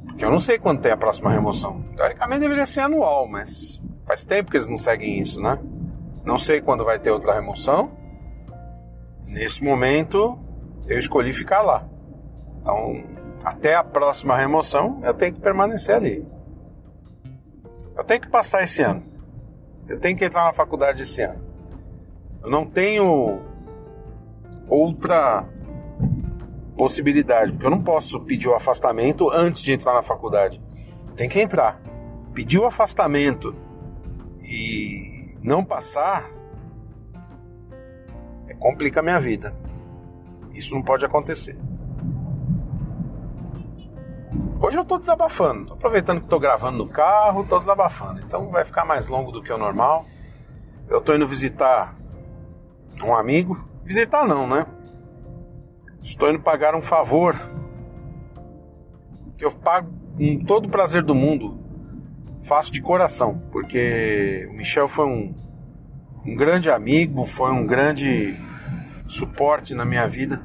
Porque 0.06 0.24
eu 0.24 0.30
não 0.30 0.38
sei 0.38 0.58
quando 0.58 0.80
tem 0.80 0.90
a 0.90 0.96
próxima 0.96 1.30
remoção. 1.30 1.82
Teoricamente 1.94 2.40
deveria 2.40 2.64
ser 2.64 2.80
anual, 2.80 3.28
mas 3.28 3.82
faz 4.06 4.24
tempo 4.24 4.50
que 4.50 4.56
eles 4.56 4.68
não 4.68 4.78
seguem 4.78 5.20
isso, 5.20 5.38
né? 5.38 5.58
Não 6.24 6.38
sei 6.38 6.62
quando 6.62 6.82
vai 6.82 6.98
ter 6.98 7.10
outra 7.10 7.34
remoção. 7.34 7.90
Nesse 9.26 9.62
momento, 9.62 10.38
eu 10.86 10.98
escolhi 10.98 11.30
ficar 11.30 11.60
lá. 11.60 11.86
Então, 12.62 13.04
até 13.44 13.74
a 13.74 13.84
próxima 13.84 14.34
remoção, 14.34 14.98
eu 15.04 15.12
tenho 15.12 15.34
que 15.34 15.40
permanecer 15.42 15.94
ali. 15.94 16.26
Eu 17.94 18.02
tenho 18.02 18.22
que 18.22 18.28
passar 18.28 18.62
esse 18.62 18.82
ano. 18.82 19.02
Eu 19.86 20.00
tenho 20.00 20.16
que 20.16 20.24
entrar 20.24 20.44
na 20.44 20.52
faculdade 20.52 21.02
esse 21.02 21.20
ano. 21.20 21.45
Eu 22.46 22.52
não 22.52 22.64
tenho 22.64 23.42
outra 24.68 25.44
possibilidade, 26.76 27.50
porque 27.50 27.66
eu 27.66 27.70
não 27.70 27.82
posso 27.82 28.20
pedir 28.20 28.46
o 28.46 28.54
afastamento 28.54 29.28
antes 29.30 29.60
de 29.60 29.72
entrar 29.72 29.92
na 29.92 30.00
faculdade. 30.00 30.62
Tem 31.16 31.28
que 31.28 31.40
entrar. 31.40 31.82
Pedir 32.32 32.60
o 32.60 32.64
afastamento 32.64 33.52
e 34.40 35.36
não 35.42 35.64
passar 35.64 36.30
é, 38.46 38.54
complica 38.54 39.00
a 39.00 39.02
minha 39.02 39.18
vida. 39.18 39.52
Isso 40.54 40.72
não 40.72 40.82
pode 40.82 41.04
acontecer. 41.04 41.58
Hoje 44.60 44.78
eu 44.78 44.82
estou 44.82 45.00
desabafando, 45.00 45.66
tô 45.66 45.74
aproveitando 45.74 46.18
que 46.18 46.26
estou 46.26 46.38
gravando 46.38 46.78
no 46.78 46.88
carro, 46.88 47.42
estou 47.42 47.58
desabafando. 47.58 48.20
Então 48.20 48.50
vai 48.50 48.64
ficar 48.64 48.84
mais 48.84 49.08
longo 49.08 49.32
do 49.32 49.42
que 49.42 49.52
o 49.52 49.58
normal. 49.58 50.06
Eu 50.88 50.98
estou 50.98 51.16
indo 51.16 51.26
visitar 51.26 51.95
um 53.04 53.14
amigo. 53.14 53.68
Visitar 53.84 54.26
não, 54.26 54.46
né? 54.46 54.66
Estou 56.02 56.30
indo 56.30 56.40
pagar 56.40 56.74
um 56.74 56.82
favor 56.82 57.34
que 59.36 59.44
eu 59.44 59.50
pago 59.58 59.90
com 60.16 60.44
todo 60.44 60.66
o 60.66 60.70
prazer 60.70 61.02
do 61.02 61.14
mundo. 61.14 61.58
Faço 62.42 62.72
de 62.72 62.80
coração, 62.80 63.42
porque 63.50 64.46
o 64.50 64.54
Michel 64.54 64.86
foi 64.86 65.06
um, 65.06 65.34
um 66.24 66.36
grande 66.36 66.70
amigo, 66.70 67.24
foi 67.24 67.50
um 67.50 67.66
grande 67.66 68.36
suporte 69.06 69.74
na 69.74 69.84
minha 69.84 70.06
vida 70.06 70.42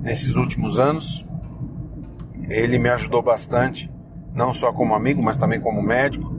nesses 0.00 0.36
últimos 0.36 0.78
anos. 0.78 1.24
ele 2.48 2.78
me 2.78 2.88
ajudou 2.88 3.22
bastante, 3.22 3.90
não 4.34 4.52
só 4.52 4.72
como 4.72 4.94
amigo, 4.94 5.22
mas 5.22 5.36
também 5.36 5.60
como 5.60 5.82
médico. 5.82 6.34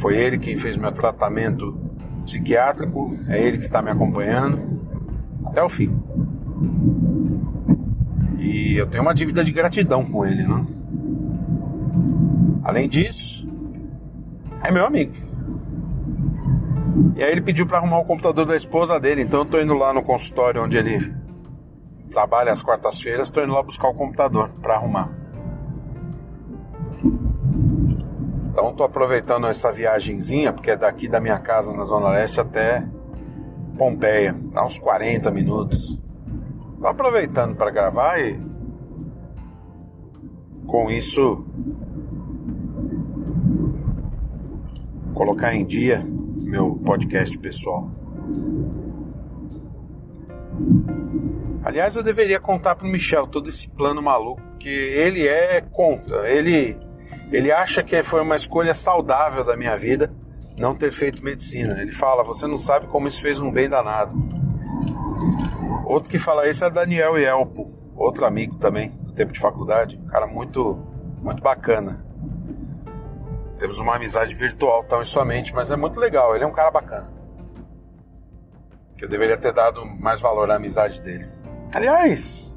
Foi 0.00 0.16
ele 0.16 0.38
quem 0.38 0.56
fez 0.56 0.76
meu 0.76 0.92
tratamento 0.92 1.85
psiquiátrico, 2.26 3.16
é 3.28 3.40
ele 3.40 3.58
que 3.58 3.64
está 3.64 3.80
me 3.80 3.90
acompanhando 3.90 4.60
até 5.46 5.62
o 5.62 5.68
fim. 5.68 5.90
E 8.38 8.76
eu 8.76 8.86
tenho 8.86 9.02
uma 9.02 9.14
dívida 9.14 9.42
de 9.42 9.52
gratidão 9.52 10.04
com 10.04 10.26
ele, 10.26 10.46
né? 10.46 10.66
Além 12.62 12.88
disso, 12.88 13.48
é 14.62 14.70
meu 14.70 14.84
amigo. 14.84 15.14
E 17.16 17.22
aí 17.22 17.32
ele 17.32 17.40
pediu 17.40 17.66
para 17.66 17.78
arrumar 17.78 17.98
o 17.98 18.04
computador 18.04 18.44
da 18.44 18.56
esposa 18.56 18.98
dele, 19.00 19.22
então 19.22 19.40
eu 19.40 19.46
tô 19.46 19.60
indo 19.60 19.74
lá 19.74 19.92
no 19.92 20.02
consultório 20.02 20.62
onde 20.62 20.76
ele 20.76 21.14
trabalha 22.10 22.52
às 22.52 22.62
quartas-feiras, 22.62 23.30
tô 23.30 23.42
indo 23.42 23.52
lá 23.52 23.62
buscar 23.62 23.88
o 23.88 23.94
computador 23.94 24.50
para 24.60 24.74
arrumar. 24.74 25.25
Então 28.56 28.72
tô 28.72 28.84
aproveitando 28.84 29.46
essa 29.46 29.70
viagenzinha, 29.70 30.50
porque 30.50 30.70
é 30.70 30.76
daqui 30.78 31.08
da 31.08 31.20
minha 31.20 31.38
casa 31.38 31.74
na 31.74 31.84
Zona 31.84 32.08
Leste 32.08 32.40
até 32.40 32.88
Pompeia, 33.76 34.34
dá 34.50 34.64
uns 34.64 34.78
40 34.78 35.30
minutos. 35.30 36.02
Tô 36.80 36.86
aproveitando 36.86 37.54
para 37.54 37.70
gravar 37.70 38.18
e 38.18 38.40
com 40.66 40.90
isso 40.90 41.44
colocar 45.12 45.54
em 45.54 45.62
dia 45.62 46.02
meu 46.38 46.76
podcast 46.76 47.36
pessoal. 47.36 47.90
Aliás, 51.62 51.94
eu 51.94 52.02
deveria 52.02 52.40
contar 52.40 52.74
pro 52.74 52.88
Michel 52.88 53.26
todo 53.26 53.50
esse 53.50 53.68
plano 53.68 54.00
maluco, 54.00 54.40
que 54.58 54.70
ele 54.70 55.28
é 55.28 55.60
contra. 55.60 56.26
Ele 56.26 56.78
ele 57.30 57.50
acha 57.50 57.82
que 57.82 58.02
foi 58.02 58.20
uma 58.20 58.36
escolha 58.36 58.74
saudável 58.74 59.44
da 59.44 59.56
minha 59.56 59.76
vida 59.76 60.12
não 60.58 60.74
ter 60.74 60.92
feito 60.92 61.22
medicina. 61.22 61.80
Ele 61.80 61.92
fala: 61.92 62.22
"Você 62.22 62.46
não 62.46 62.58
sabe 62.58 62.86
como 62.86 63.08
isso 63.08 63.20
fez 63.20 63.40
um 63.40 63.50
bem 63.50 63.68
danado". 63.68 64.16
Outro 65.84 66.08
que 66.08 66.18
fala 66.18 66.48
isso 66.48 66.64
é 66.64 66.70
Daniel 66.70 67.16
Elpo, 67.16 67.70
outro 67.94 68.24
amigo 68.24 68.56
também 68.56 68.90
do 69.02 69.12
tempo 69.12 69.32
de 69.32 69.40
faculdade, 69.40 69.98
um 70.02 70.08
cara 70.08 70.26
muito 70.26 70.78
muito 71.22 71.42
bacana. 71.42 72.04
Temos 73.58 73.78
uma 73.78 73.96
amizade 73.96 74.34
virtual 74.34 74.84
tão 74.84 75.00
e 75.00 75.06
somente, 75.06 75.54
mas 75.54 75.70
é 75.70 75.76
muito 75.76 75.98
legal. 75.98 76.34
Ele 76.34 76.44
é 76.44 76.46
um 76.46 76.52
cara 76.52 76.70
bacana. 76.70 77.10
Que 78.96 79.04
eu 79.04 79.08
deveria 79.08 79.36
ter 79.36 79.52
dado 79.52 79.84
mais 79.84 80.20
valor 80.20 80.50
à 80.50 80.56
amizade 80.56 81.00
dele. 81.00 81.28
Aliás, 81.74 82.56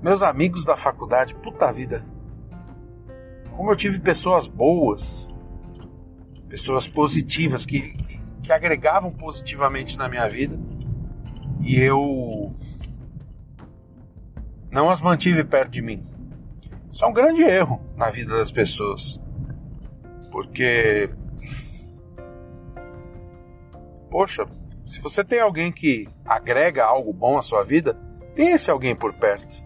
meus 0.00 0.22
amigos 0.22 0.64
da 0.64 0.76
faculdade, 0.76 1.34
puta 1.34 1.72
vida. 1.72 2.04
Como 3.56 3.70
eu 3.70 3.76
tive 3.76 4.00
pessoas 4.00 4.48
boas, 4.48 5.28
pessoas 6.48 6.86
positivas 6.88 7.64
que, 7.64 7.92
que 8.42 8.52
agregavam 8.52 9.10
positivamente 9.10 9.96
na 9.96 10.08
minha 10.08 10.28
vida 10.28 10.58
e 11.60 11.80
eu 11.80 12.52
não 14.70 14.90
as 14.90 15.00
mantive 15.00 15.44
perto 15.44 15.70
de 15.70 15.82
mim. 15.82 16.02
Isso 16.90 17.04
é 17.04 17.08
um 17.08 17.12
grande 17.12 17.42
erro 17.42 17.80
na 17.96 18.10
vida 18.10 18.36
das 18.36 18.52
pessoas. 18.52 19.20
Porque. 20.30 21.10
Poxa, 24.10 24.46
se 24.84 25.00
você 25.00 25.24
tem 25.24 25.40
alguém 25.40 25.72
que 25.72 26.08
agrega 26.24 26.84
algo 26.84 27.12
bom 27.12 27.38
à 27.38 27.42
sua 27.42 27.64
vida, 27.64 27.94
tem 28.34 28.52
esse 28.52 28.70
alguém 28.70 28.94
por 28.94 29.12
perto. 29.14 29.64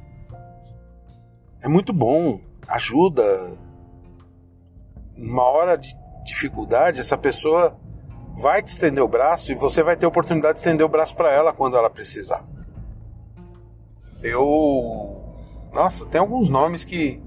É 1.60 1.68
muito 1.68 1.92
bom, 1.92 2.40
ajuda. 2.66 3.22
Numa 5.18 5.42
hora 5.42 5.76
de 5.76 5.94
dificuldade, 6.24 7.00
essa 7.00 7.18
pessoa 7.18 7.76
vai 8.40 8.62
te 8.62 8.68
estender 8.68 9.02
o 9.02 9.08
braço 9.08 9.50
e 9.50 9.54
você 9.54 9.82
vai 9.82 9.96
ter 9.96 10.06
a 10.06 10.08
oportunidade 10.08 10.54
de 10.54 10.60
estender 10.60 10.86
o 10.86 10.88
braço 10.88 11.16
para 11.16 11.30
ela 11.32 11.52
quando 11.52 11.76
ela 11.76 11.90
precisar. 11.90 12.44
Eu. 14.22 15.36
Nossa, 15.72 16.06
tem 16.06 16.20
alguns 16.20 16.48
nomes 16.48 16.84
que 16.84 17.20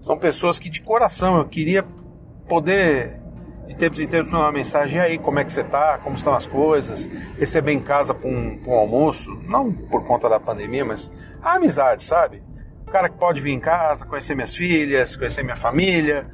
são 0.00 0.18
pessoas 0.18 0.58
que 0.58 0.68
de 0.68 0.82
coração 0.82 1.38
eu 1.38 1.48
queria 1.48 1.84
poder 2.48 3.18
de 3.68 3.76
tempos 3.76 4.00
em 4.00 4.06
tempos 4.06 4.32
mandar 4.32 4.46
uma 4.46 4.52
mensagem, 4.52 4.96
e 4.96 5.00
aí, 5.00 5.18
como 5.18 5.38
é 5.38 5.44
que 5.44 5.52
você 5.52 5.62
tá? 5.62 5.98
Como 5.98 6.16
estão 6.16 6.32
as 6.34 6.46
coisas? 6.46 7.06
Receber 7.38 7.72
em 7.72 7.80
casa 7.80 8.14
para 8.14 8.28
um, 8.28 8.58
um, 8.66 8.72
almoço, 8.72 9.30
não 9.46 9.70
por 9.70 10.06
conta 10.06 10.26
da 10.26 10.40
pandemia, 10.40 10.86
mas 10.86 11.10
a 11.42 11.56
amizade, 11.56 12.02
sabe? 12.02 12.42
O 12.86 12.90
cara 12.90 13.10
que 13.10 13.18
pode 13.18 13.42
vir 13.42 13.52
em 13.52 13.60
casa, 13.60 14.06
conhecer 14.06 14.34
minhas 14.34 14.56
filhas, 14.56 15.16
conhecer 15.16 15.42
minha 15.42 15.56
família, 15.56 16.26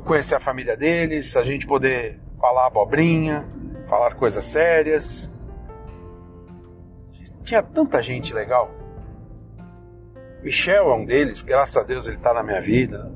conhecer 0.00 0.34
a 0.34 0.40
família 0.40 0.76
deles, 0.76 1.36
a 1.36 1.42
gente 1.42 1.66
poder 1.66 2.18
falar 2.40 2.66
abobrinha, 2.66 3.46
falar 3.86 4.14
coisas 4.14 4.44
sérias. 4.44 5.30
Tinha 7.42 7.62
tanta 7.62 8.02
gente 8.02 8.32
legal. 8.32 8.70
Michel 10.42 10.90
é 10.90 10.94
um 10.94 11.04
deles, 11.04 11.42
graças 11.42 11.76
a 11.76 11.82
Deus 11.82 12.06
ele 12.06 12.16
está 12.16 12.32
na 12.34 12.42
minha 12.42 12.60
vida. 12.60 13.12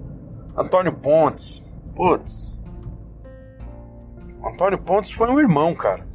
Antônio 0.57 0.93
Pontes, 0.93 1.63
Putz. 1.95 2.63
Antônio 4.45 4.79
Pontes 4.79 5.11
foi 5.11 5.29
um 5.29 5.41
irmão, 5.41 5.75
cara. 5.75 6.07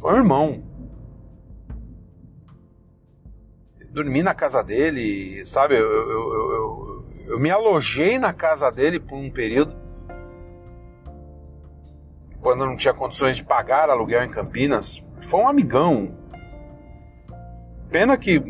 Foi 0.00 0.14
um 0.14 0.16
irmão. 0.16 0.68
dormi 3.90 4.22
na 4.22 4.34
casa 4.34 4.62
dele, 4.62 5.44
sabe? 5.44 5.74
Eu, 5.74 5.90
eu, 5.90 6.32
eu, 6.32 7.06
eu, 7.26 7.40
me 7.40 7.50
alojei 7.50 8.18
na 8.18 8.32
casa 8.32 8.70
dele 8.70 9.00
por 9.00 9.16
um 9.16 9.30
período. 9.30 9.74
Quando 12.48 12.64
não 12.64 12.78
tinha 12.78 12.94
condições 12.94 13.36
de 13.36 13.44
pagar 13.44 13.90
aluguel 13.90 14.24
em 14.24 14.30
Campinas. 14.30 15.04
Foi 15.20 15.38
um 15.38 15.48
amigão. 15.48 16.16
Pena 17.90 18.16
que 18.16 18.40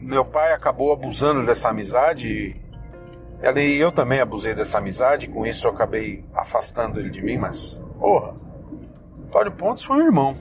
meu 0.00 0.24
pai 0.24 0.54
acabou 0.54 0.90
abusando 0.94 1.44
dessa 1.44 1.68
amizade 1.68 2.58
e 3.54 3.78
eu 3.78 3.92
também 3.92 4.18
abusei 4.18 4.54
dessa 4.54 4.78
amizade, 4.78 5.28
com 5.28 5.44
isso 5.44 5.66
eu 5.66 5.72
acabei 5.72 6.24
afastando 6.32 6.98
ele 6.98 7.10
de 7.10 7.20
mim, 7.20 7.36
mas, 7.36 7.78
porra, 7.98 8.34
Antônio 9.26 9.52
Pontes 9.52 9.84
foi 9.84 9.98
um 9.98 10.06
irmão. 10.06 10.34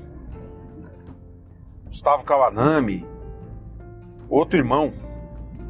Gustavo 1.87 2.23
Kawanami, 2.23 3.05
outro 4.29 4.57
irmão. 4.57 4.93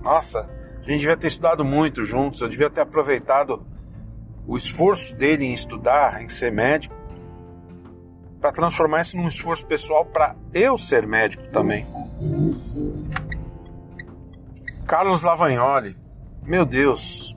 Nossa, 0.03 0.47
a 0.77 0.87
gente 0.87 0.99
devia 0.99 1.17
ter 1.17 1.25
estudado 1.25 1.65
muito 1.65 2.03
juntos, 2.03 2.41
eu 2.41 2.47
devia 2.47 2.69
ter 2.69 2.81
aproveitado 2.81 3.65
o 4.45 4.55
esforço 4.55 5.15
dele 5.15 5.45
em 5.45 5.53
estudar, 5.53 6.21
em 6.21 6.29
ser 6.29 6.51
médico, 6.51 6.92
para 8.43 8.51
transformar 8.51 8.99
isso 8.99 9.15
num 9.15 9.29
esforço 9.29 9.65
pessoal 9.65 10.05
para 10.05 10.35
eu 10.53 10.77
ser 10.77 11.07
médico 11.07 11.47
também. 11.47 11.87
Carlos 14.85 15.21
Lavagnoli, 15.21 15.95
meu 16.41 16.65
Deus. 16.65 17.33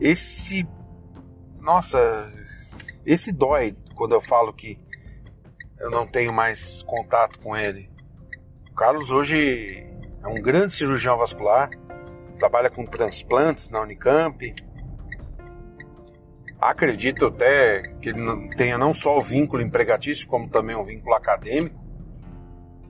Esse. 0.00 0.66
Nossa. 1.60 2.32
Esse 3.04 3.30
dói 3.30 3.76
quando 3.94 4.14
eu 4.14 4.20
falo 4.22 4.50
que 4.50 4.80
eu 5.78 5.90
não 5.90 6.06
tenho 6.06 6.32
mais 6.32 6.82
contato 6.84 7.38
com 7.40 7.54
ele. 7.54 7.90
O 8.70 8.74
Carlos 8.74 9.10
hoje 9.10 9.92
é 10.24 10.26
um 10.26 10.40
grande 10.40 10.72
cirurgião 10.72 11.18
vascular, 11.18 11.68
trabalha 12.38 12.70
com 12.70 12.86
transplantes 12.86 13.68
na 13.68 13.82
Unicamp. 13.82 14.54
Acredito 16.60 17.26
até 17.26 17.82
que 18.00 18.08
ele 18.08 18.54
tenha 18.56 18.76
não 18.76 18.92
só 18.92 19.16
o 19.16 19.22
vínculo 19.22 19.62
empregatício, 19.62 20.26
como 20.26 20.48
também 20.48 20.74
um 20.74 20.82
vínculo 20.82 21.14
acadêmico. 21.14 21.78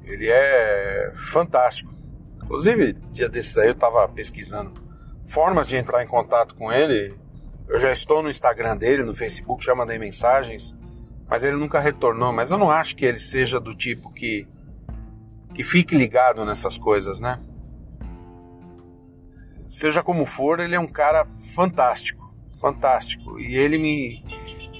Ele 0.05 0.27
é 0.29 1.13
fantástico. 1.15 1.93
Inclusive, 2.43 2.95
dia 3.13 3.29
desses 3.29 3.59
aí 3.59 3.69
eu 3.69 3.73
estava 3.73 4.09
pesquisando 4.09 4.73
formas 5.23 5.69
de 5.69 5.77
entrar 5.77 6.03
em 6.03 6.07
contato 6.07 6.55
com 6.55 6.73
ele. 6.73 7.15
Eu 7.69 7.79
já 7.79 7.93
estou 7.93 8.23
no 8.23 8.31
Instagram 8.31 8.75
dele, 8.75 9.05
no 9.05 9.15
Facebook, 9.15 9.63
já 9.63 9.75
mandei 9.75 9.99
mensagens, 9.99 10.75
mas 11.29 11.45
ele 11.45 11.57
nunca 11.57 11.79
retornou. 11.79 12.33
Mas 12.33 12.51
eu 12.51 12.57
não 12.57 12.71
acho 12.71 12.97
que 12.97 13.05
ele 13.05 13.21
seja 13.21 13.61
do 13.61 13.75
tipo 13.75 14.11
que, 14.11 14.49
que 15.55 15.63
fique 15.63 15.95
ligado 15.95 16.43
nessas 16.47 16.79
coisas, 16.79 17.21
né? 17.21 17.39
Seja 19.69 20.03
como 20.03 20.25
for, 20.25 20.61
ele 20.61 20.75
é 20.75 20.81
um 20.81 20.87
cara 20.87 21.27
fantástico, 21.55 22.28
fantástico. 22.61 23.39
E 23.39 23.57
ele 23.57 23.79
me, 23.79 24.25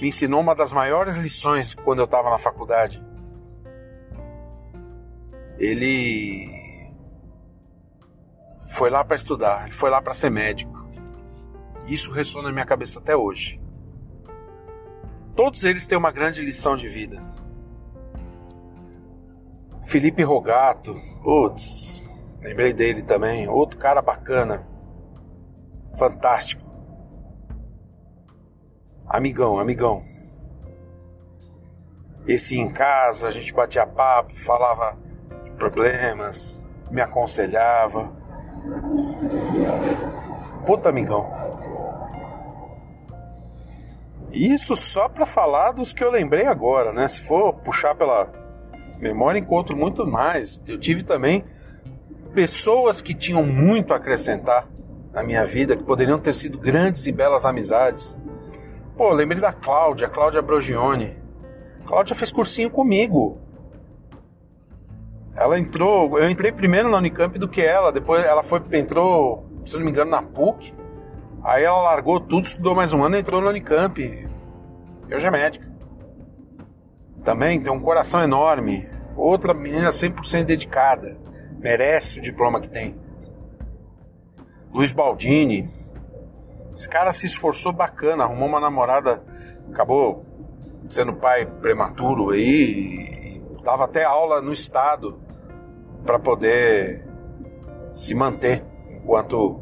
me 0.01 0.07
ensinou 0.07 0.41
uma 0.41 0.55
das 0.55 0.71
maiores 0.71 1.15
lições 1.15 1.73
quando 1.75 1.99
eu 1.99 2.05
estava 2.05 2.29
na 2.29 2.37
faculdade. 2.37 3.03
Ele 5.57 6.47
foi 8.67 8.89
lá 8.89 9.03
para 9.03 9.15
estudar, 9.15 9.63
ele 9.63 9.73
foi 9.73 9.89
lá 9.89 10.01
para 10.01 10.13
ser 10.13 10.29
médico. 10.29 10.87
Isso 11.87 12.11
ressoa 12.11 12.43
na 12.43 12.51
minha 12.51 12.65
cabeça 12.65 12.99
até 12.99 13.15
hoje. 13.15 13.59
Todos 15.35 15.63
eles 15.63 15.87
têm 15.87 15.97
uma 15.97 16.11
grande 16.11 16.43
lição 16.43 16.75
de 16.75 16.87
vida. 16.87 17.23
Felipe 19.83 20.21
Rogato, 20.21 20.95
putz, 21.23 22.01
Lembrei 22.41 22.71
dele 22.71 23.01
também, 23.01 23.49
outro 23.49 23.77
cara 23.77 24.01
bacana, 24.01 24.65
fantástico. 25.97 26.68
Amigão, 29.09 29.57
amigão. 29.57 30.03
Esse 32.27 32.59
em 32.59 32.69
casa, 32.69 33.27
a 33.27 33.31
gente 33.31 33.51
batia 33.51 33.87
papo, 33.87 34.35
falava 34.35 34.95
de 35.43 35.51
problemas, 35.53 36.63
me 36.91 37.01
aconselhava. 37.01 38.11
Puta 40.63 40.89
amigão. 40.89 41.27
Isso 44.31 44.75
só 44.75 45.09
para 45.09 45.25
falar 45.25 45.71
dos 45.71 45.91
que 45.91 46.03
eu 46.03 46.11
lembrei 46.11 46.45
agora, 46.45 46.93
né? 46.93 47.07
Se 47.07 47.21
for 47.21 47.53
puxar 47.53 47.95
pela 47.95 48.31
memória, 48.99 49.39
encontro 49.39 49.75
muito 49.75 50.05
mais. 50.05 50.61
Eu 50.67 50.77
tive 50.77 51.01
também 51.01 51.43
pessoas 52.35 53.01
que 53.01 53.15
tinham 53.15 53.43
muito 53.43 53.91
a 53.91 53.97
acrescentar 53.97 54.67
na 55.11 55.23
minha 55.23 55.43
vida, 55.45 55.75
que 55.75 55.83
poderiam 55.83 56.19
ter 56.19 56.35
sido 56.35 56.59
grandes 56.59 57.07
e 57.07 57.11
belas 57.11 57.43
amizades. 57.43 58.15
Pô, 58.99 59.13
lembrei 59.13 59.39
da 59.39 59.53
Cláudia, 59.53 60.09
Cláudia 60.09 60.41
Brogione. 60.41 61.15
Cláudia 61.85 62.13
fez 62.13 62.33
cursinho 62.33 62.69
comigo. 62.69 63.37
Ela 65.33 65.57
entrou, 65.57 66.19
eu 66.19 66.29
entrei 66.29 66.51
primeiro 66.51 66.89
na 66.89 66.97
Unicamp 66.97 67.39
do 67.39 67.47
que 67.47 67.61
ela, 67.61 67.93
depois 67.93 68.25
ela 68.25 68.43
foi 68.43 68.61
entrou, 68.73 69.45
se 69.63 69.77
não 69.77 69.85
me 69.85 69.91
engano, 69.91 70.11
na 70.11 70.21
PUC. 70.21 70.73
Aí 71.41 71.63
ela 71.63 71.81
largou 71.81 72.19
tudo, 72.19 72.43
estudou 72.43 72.75
mais 72.75 72.91
um 72.91 73.01
ano 73.01 73.15
e 73.15 73.19
entrou 73.21 73.39
na 73.39 73.51
Unicamp. 73.51 74.27
Hoje 75.09 75.25
é 75.25 75.31
médica. 75.31 75.65
Também 77.23 77.61
tem 77.61 77.71
um 77.71 77.79
coração 77.79 78.21
enorme. 78.21 78.85
Outra 79.15 79.53
menina 79.53 79.91
100% 79.91 80.43
dedicada. 80.43 81.17
Merece 81.57 82.19
o 82.19 82.21
diploma 82.21 82.59
que 82.59 82.67
tem. 82.67 82.99
Luiz 84.73 84.91
Baldini. 84.91 85.78
Esse 86.79 86.89
cara 86.89 87.11
se 87.11 87.25
esforçou 87.25 87.73
bacana, 87.73 88.23
arrumou 88.23 88.47
uma 88.47 88.57
namorada, 88.61 89.21
acabou 89.69 90.25
sendo 90.87 91.13
pai 91.13 91.45
prematuro 91.45 92.29
aí 92.29 93.41
dava 93.61 93.83
até 93.83 94.05
aula 94.05 94.41
no 94.41 94.53
estado 94.53 95.19
para 96.05 96.17
poder 96.17 97.05
se 97.93 98.15
manter 98.15 98.63
enquanto 98.89 99.59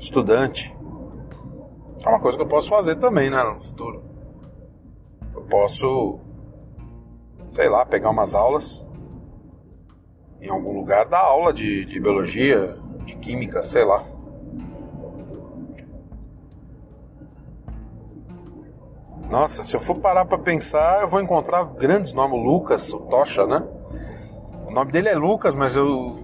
estudante. 0.00 0.76
É 2.04 2.08
uma 2.08 2.18
coisa 2.18 2.36
que 2.36 2.42
eu 2.42 2.48
posso 2.48 2.70
fazer 2.70 2.96
também, 2.96 3.30
né, 3.30 3.40
no 3.44 3.56
futuro. 3.60 4.02
Eu 5.36 5.42
posso, 5.42 6.18
sei 7.50 7.68
lá, 7.68 7.86
pegar 7.86 8.10
umas 8.10 8.34
aulas 8.34 8.84
em 10.40 10.50
algum 10.50 10.72
lugar, 10.72 11.06
dar 11.06 11.20
aula 11.20 11.52
de, 11.52 11.84
de 11.84 12.00
biologia, 12.00 12.76
de 13.04 13.14
química, 13.14 13.62
sei 13.62 13.84
lá. 13.84 14.17
Nossa, 19.30 19.62
se 19.62 19.76
eu 19.76 19.80
for 19.80 19.96
parar 19.96 20.24
para 20.24 20.38
pensar, 20.38 21.02
eu 21.02 21.08
vou 21.08 21.20
encontrar 21.20 21.64
grandes 21.64 22.12
nomes. 22.12 22.38
O 22.38 22.42
Lucas, 22.42 22.92
o 22.92 23.00
Tocha, 23.00 23.46
né? 23.46 23.62
O 24.66 24.70
nome 24.70 24.90
dele 24.90 25.08
é 25.08 25.16
Lucas, 25.16 25.54
mas 25.54 25.76
eu 25.76 26.16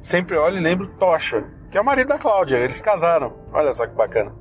sempre 0.00 0.36
olho 0.36 0.58
e 0.58 0.60
lembro 0.60 0.86
Tocha, 0.98 1.44
que 1.70 1.78
é 1.78 1.80
o 1.80 1.84
marido 1.84 2.08
da 2.08 2.18
Cláudia. 2.18 2.58
Eles 2.58 2.80
casaram. 2.80 3.32
Olha 3.52 3.72
só 3.72 3.86
que 3.86 3.94
bacana 3.94 4.32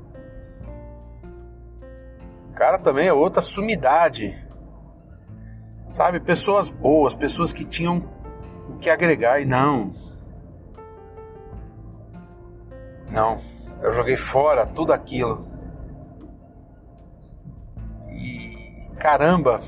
cara 2.60 2.77
também 2.77 3.08
é 3.08 3.13
outra 3.13 3.41
sumidade. 3.41 4.38
Sabe? 5.91 6.19
Pessoas 6.19 6.69
boas, 6.69 7.15
pessoas 7.15 7.53
que 7.53 7.63
tinham 7.63 8.03
o 8.67 8.77
que 8.77 8.89
agregar 8.89 9.39
e 9.39 9.45
não. 9.45 9.89
Não. 13.10 13.38
Eu 13.82 13.93
joguei 13.93 14.17
fora 14.17 14.67
tudo 14.67 14.91
aquilo. 14.91 15.41
Caramba. 19.00 19.60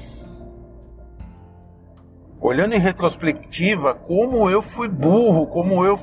Olhando 2.39 2.75
em 2.75 2.79
retrospectiva, 2.79 3.93
como 3.93 4.49
eu 4.49 4.61
fui 4.61 4.87
burro, 4.87 5.47
como 5.47 5.85
eu 5.85 5.95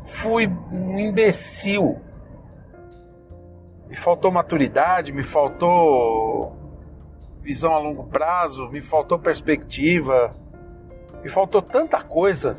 fui 0.00 0.46
um 0.70 0.98
imbecil 0.98 2.00
me 3.88 3.94
faltou 3.94 4.32
maturidade, 4.32 5.12
me 5.12 5.22
faltou 5.22 6.56
visão 7.40 7.72
a 7.72 7.78
longo 7.78 8.04
prazo, 8.04 8.68
me 8.68 8.82
faltou 8.82 9.18
perspectiva, 9.18 10.34
me 11.22 11.28
faltou 11.28 11.62
tanta 11.62 12.02
coisa. 12.02 12.56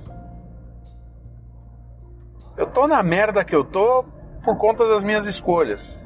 Eu 2.55 2.65
tô 2.65 2.87
na 2.87 3.03
merda 3.03 3.43
que 3.43 3.55
eu 3.55 3.63
tô 3.65 4.05
por 4.43 4.57
conta 4.57 4.87
das 4.87 5.03
minhas 5.03 5.25
escolhas. 5.25 6.05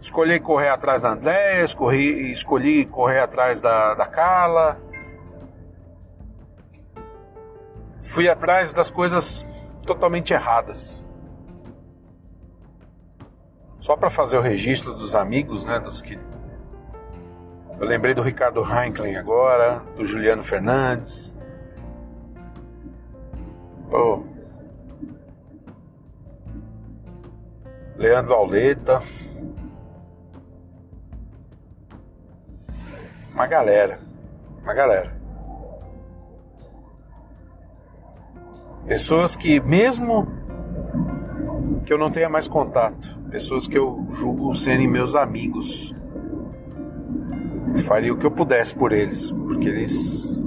Escolhi 0.00 0.38
correr 0.38 0.68
atrás 0.68 1.02
da 1.02 1.10
Andréia, 1.10 1.64
escolhi, 1.64 2.32
escolhi 2.32 2.86
correr 2.86 3.20
atrás 3.20 3.60
da, 3.60 3.94
da 3.94 4.06
Carla. 4.06 4.80
Fui 7.98 8.28
atrás 8.28 8.72
das 8.72 8.90
coisas 8.90 9.46
totalmente 9.84 10.32
erradas. 10.32 11.04
Só 13.80 13.96
para 13.96 14.10
fazer 14.10 14.38
o 14.38 14.40
registro 14.40 14.94
dos 14.94 15.14
amigos, 15.14 15.64
né, 15.64 15.80
dos 15.80 16.02
que 16.02 16.18
eu 17.80 17.86
lembrei 17.86 18.12
do 18.12 18.22
Ricardo 18.22 18.60
Heinklein 18.60 19.14
agora, 19.14 19.80
do 19.94 20.04
Juliano 20.04 20.42
Fernandes. 20.42 21.36
Pô. 23.88 24.24
Leandro 27.96 28.34
Auleta. 28.34 29.00
Uma 33.38 33.46
galera. 33.46 34.00
Uma 34.64 34.74
galera. 34.74 35.16
Pessoas 38.84 39.36
que 39.36 39.60
mesmo 39.60 40.26
que 41.86 41.92
eu 41.92 41.98
não 41.98 42.10
tenha 42.10 42.28
mais 42.28 42.48
contato, 42.48 43.16
pessoas 43.30 43.68
que 43.68 43.78
eu 43.78 44.04
julgo 44.10 44.52
serem 44.54 44.88
meus 44.88 45.14
amigos. 45.14 45.94
Eu 47.76 47.78
faria 47.82 48.12
o 48.12 48.18
que 48.18 48.26
eu 48.26 48.30
pudesse 48.32 48.74
por 48.74 48.90
eles, 48.90 49.30
porque 49.30 49.68
eles 49.68 50.44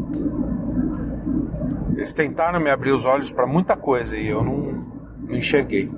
eles 1.96 2.12
tentaram 2.12 2.60
me 2.60 2.70
abrir 2.70 2.92
os 2.92 3.06
olhos 3.06 3.32
para 3.32 3.48
muita 3.48 3.78
coisa 3.78 4.18
e 4.18 4.28
eu 4.28 4.44
não, 4.44 4.86
não 5.30 5.38
enxerguei. 5.38 5.90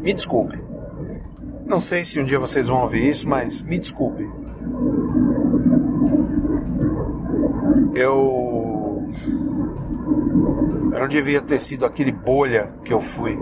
Me 0.00 0.12
desculpe. 0.12 0.62
Não 1.64 1.80
sei 1.80 2.04
se 2.04 2.20
um 2.20 2.24
dia 2.24 2.38
vocês 2.38 2.68
vão 2.68 2.82
ouvir 2.82 3.08
isso, 3.08 3.26
mas 3.26 3.62
me 3.62 3.78
desculpe. 3.78 4.28
Eu 7.96 9.08
eu 10.92 11.00
não 11.00 11.08
devia 11.08 11.40
ter 11.40 11.58
sido 11.58 11.86
aquele 11.86 12.12
bolha 12.12 12.74
que 12.84 12.92
eu 12.92 13.00
fui. 13.00 13.38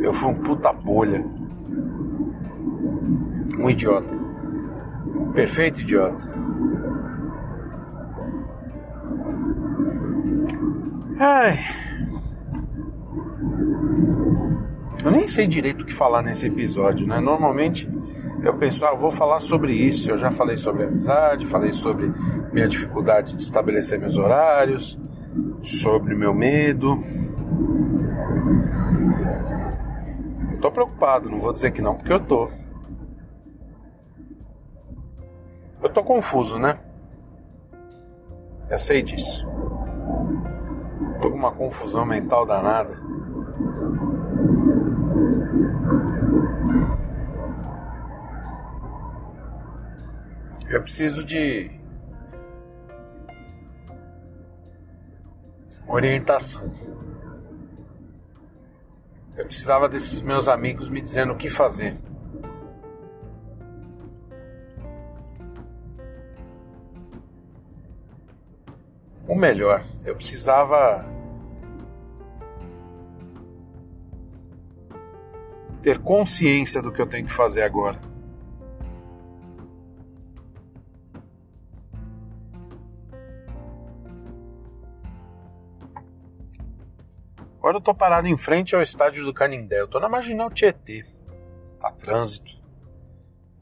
Eu 0.00 0.12
fui 0.12 0.30
um 0.30 0.34
puta 0.34 0.72
bolha. 0.72 1.24
Um 3.58 3.70
idiota. 3.70 4.18
Perfeito 5.32 5.80
idiota. 5.80 6.28
Ai. 11.18 11.58
Eu 15.04 15.10
nem 15.12 15.28
sei 15.28 15.46
direito 15.46 15.82
o 15.82 15.84
que 15.84 15.92
falar 15.92 16.22
nesse 16.22 16.48
episódio, 16.48 17.06
né? 17.06 17.20
Normalmente 17.20 17.88
eu 18.46 18.54
penso, 18.56 18.84
eu 18.84 18.96
vou 18.96 19.10
falar 19.10 19.40
sobre 19.40 19.72
isso. 19.72 20.10
Eu 20.10 20.16
já 20.16 20.30
falei 20.30 20.56
sobre 20.56 20.84
amizade, 20.84 21.46
falei 21.46 21.72
sobre 21.72 22.12
minha 22.52 22.68
dificuldade 22.68 23.34
de 23.34 23.42
estabelecer 23.42 23.98
meus 23.98 24.16
horários, 24.16 24.98
sobre 25.62 26.14
meu 26.14 26.32
medo. 26.32 26.98
Eu 30.52 30.60
tô 30.60 30.70
preocupado, 30.70 31.28
não 31.28 31.40
vou 31.40 31.52
dizer 31.52 31.72
que 31.72 31.82
não, 31.82 31.96
porque 31.96 32.12
eu 32.12 32.20
tô. 32.20 32.48
Eu 35.82 35.88
tô 35.90 36.02
confuso, 36.02 36.58
né? 36.58 36.78
Eu 38.70 38.78
sei 38.78 39.02
disso. 39.02 39.46
Tô 41.20 41.30
com 41.30 41.36
uma 41.36 41.52
confusão 41.52 42.04
mental 42.04 42.46
danada. 42.46 43.05
Eu 50.68 50.82
preciso 50.82 51.24
de 51.24 51.70
orientação. 55.86 56.72
Eu 59.36 59.44
precisava 59.44 59.88
desses 59.88 60.22
meus 60.22 60.48
amigos 60.48 60.88
me 60.88 61.00
dizendo 61.00 61.32
o 61.32 61.36
que 61.36 61.48
fazer. 61.48 61.96
Ou 69.28 69.36
melhor, 69.36 69.84
eu 70.04 70.16
precisava 70.16 71.04
ter 75.82 75.98
consciência 75.98 76.82
do 76.82 76.90
que 76.90 77.00
eu 77.00 77.06
tenho 77.06 77.26
que 77.26 77.32
fazer 77.32 77.62
agora. 77.62 78.15
Agora 87.66 87.78
eu 87.78 87.82
tô 87.82 87.92
parado 87.92 88.28
em 88.28 88.36
frente 88.36 88.76
ao 88.76 88.80
estádio 88.80 89.24
do 89.24 89.34
Canindé. 89.34 89.80
Eu 89.80 89.88
tô 89.88 89.98
na 89.98 90.08
Marginal 90.08 90.48
Tietê. 90.48 91.04
Tá 91.80 91.90
trânsito. 91.90 92.52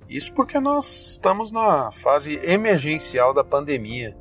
Isso 0.06 0.30
porque 0.34 0.60
nós 0.60 1.12
estamos 1.12 1.50
na 1.50 1.90
fase 1.90 2.34
emergencial 2.44 3.32
da 3.32 3.42
pandemia. 3.42 4.14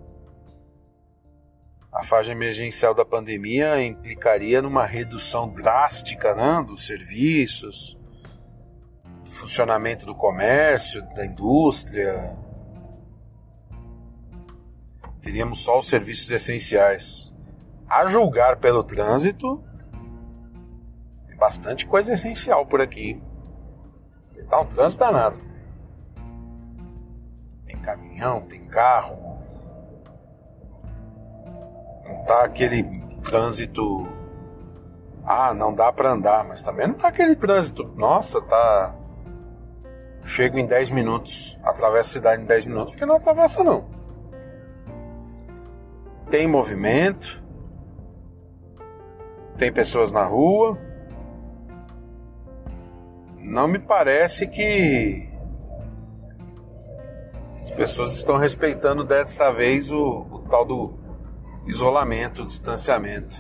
A 1.92 2.06
fase 2.06 2.32
emergencial 2.32 2.94
da 2.94 3.04
pandemia 3.04 3.84
implicaria 3.84 4.62
numa 4.62 4.86
redução 4.86 5.50
drástica 5.50 6.34
né, 6.34 6.64
dos 6.66 6.88
serviços, 6.88 8.00
do 9.26 9.32
funcionamento 9.32 10.06
do 10.06 10.16
comércio, 10.16 11.02
da 11.14 11.26
indústria. 11.26 12.38
Teríamos 15.22 15.62
só 15.62 15.78
os 15.78 15.88
serviços 15.88 16.32
essenciais. 16.32 17.36
A 17.86 18.06
julgar 18.06 18.56
pelo 18.62 18.82
trânsito, 18.82 19.62
bastante 21.44 21.86
coisa 21.86 22.14
essencial 22.14 22.66
por 22.66 22.80
aqui. 22.80 23.22
Tá 24.50 24.62
um 24.62 24.66
trânsito 24.66 25.04
danado. 25.04 25.38
Tem 27.66 27.78
caminhão, 27.80 28.42
tem 28.44 28.66
carro. 28.68 29.18
Não 32.06 32.24
tá 32.24 32.46
aquele 32.46 32.84
trânsito. 33.24 34.08
Ah, 35.26 35.54
não 35.54 35.74
dá 35.74 35.92
para 35.92 36.12
andar, 36.12 36.46
mas 36.46 36.62
também 36.62 36.88
não 36.88 36.94
tá 36.94 37.10
aquele 37.10 37.36
trânsito. 37.36 37.92
Nossa, 37.98 38.42
tá. 38.42 38.96
Chego 40.24 40.58
em 40.58 40.66
10 40.66 40.92
minutos, 40.92 41.60
atravesso 41.62 42.12
a 42.12 42.14
cidade 42.14 42.42
em 42.42 42.46
10 42.46 42.66
minutos, 42.68 42.94
porque 42.94 43.06
não 43.06 43.18
atravessa 43.18 43.66
não. 43.66 43.86
Tem 46.30 46.48
movimento, 46.48 47.44
tem 49.58 49.74
pessoas 49.74 50.14
na 50.14 50.24
rua, 50.24 50.80
não 53.54 53.68
me 53.68 53.78
parece 53.78 54.48
que 54.48 55.30
as 57.62 57.70
pessoas 57.72 58.14
estão 58.14 58.36
respeitando 58.36 59.04
dessa 59.04 59.52
vez 59.52 59.92
o, 59.92 60.26
o 60.32 60.40
tal 60.50 60.66
do 60.66 60.94
isolamento, 61.68 62.44
distanciamento. 62.44 63.38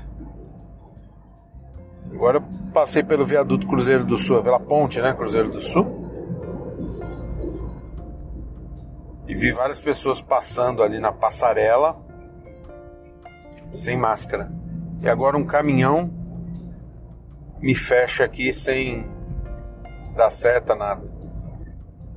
Agora 2.11 2.37
eu 2.37 2.43
passei 2.71 3.03
pelo 3.03 3.25
viaduto 3.25 3.67
Cruzeiro 3.67 4.05
do 4.05 4.15
Sul, 4.19 4.43
pela 4.43 4.59
ponte, 4.59 5.01
né, 5.01 5.13
Cruzeiro 5.13 5.49
do 5.49 5.59
Sul. 5.59 6.03
E 9.27 9.33
vi 9.33 9.51
várias 9.51 9.81
pessoas 9.81 10.21
passando 10.21 10.83
ali 10.83 10.99
na 10.99 11.11
passarela 11.11 11.99
sem 13.71 13.97
máscara. 13.97 14.51
E 15.01 15.09
agora 15.09 15.35
um 15.35 15.43
caminhão 15.43 16.11
me 17.59 17.73
fecha 17.73 18.25
aqui 18.25 18.53
sem 18.53 19.11
dá 20.13 20.29
seta, 20.29 20.75
nada. 20.75 21.03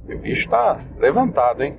E 0.08 0.14
o 0.14 0.18
bicho 0.18 0.48
tá 0.48 0.80
levantado, 0.98 1.62
hein? 1.62 1.78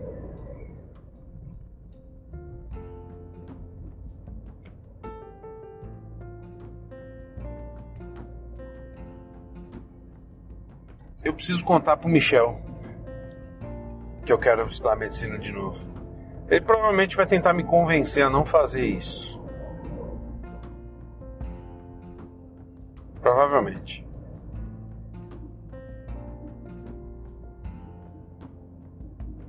Eu 11.24 11.34
preciso 11.34 11.64
contar 11.64 11.98
pro 11.98 12.10
Michel 12.10 12.56
que 14.26 14.32
eu 14.32 14.38
quero 14.38 14.68
estudar 14.68 14.96
medicina 14.96 15.38
de 15.38 15.52
novo. 15.52 15.78
Ele 16.50 16.62
provavelmente 16.62 17.16
vai 17.16 17.26
tentar 17.26 17.54
me 17.54 17.64
convencer 17.64 18.24
a 18.24 18.30
não 18.30 18.46
fazer 18.46 18.86
isso. 18.86 19.38
Provavelmente. 23.22 24.07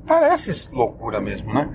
Parece 0.08 0.70
loucura 0.72 1.20
mesmo, 1.20 1.52
né? 1.52 1.68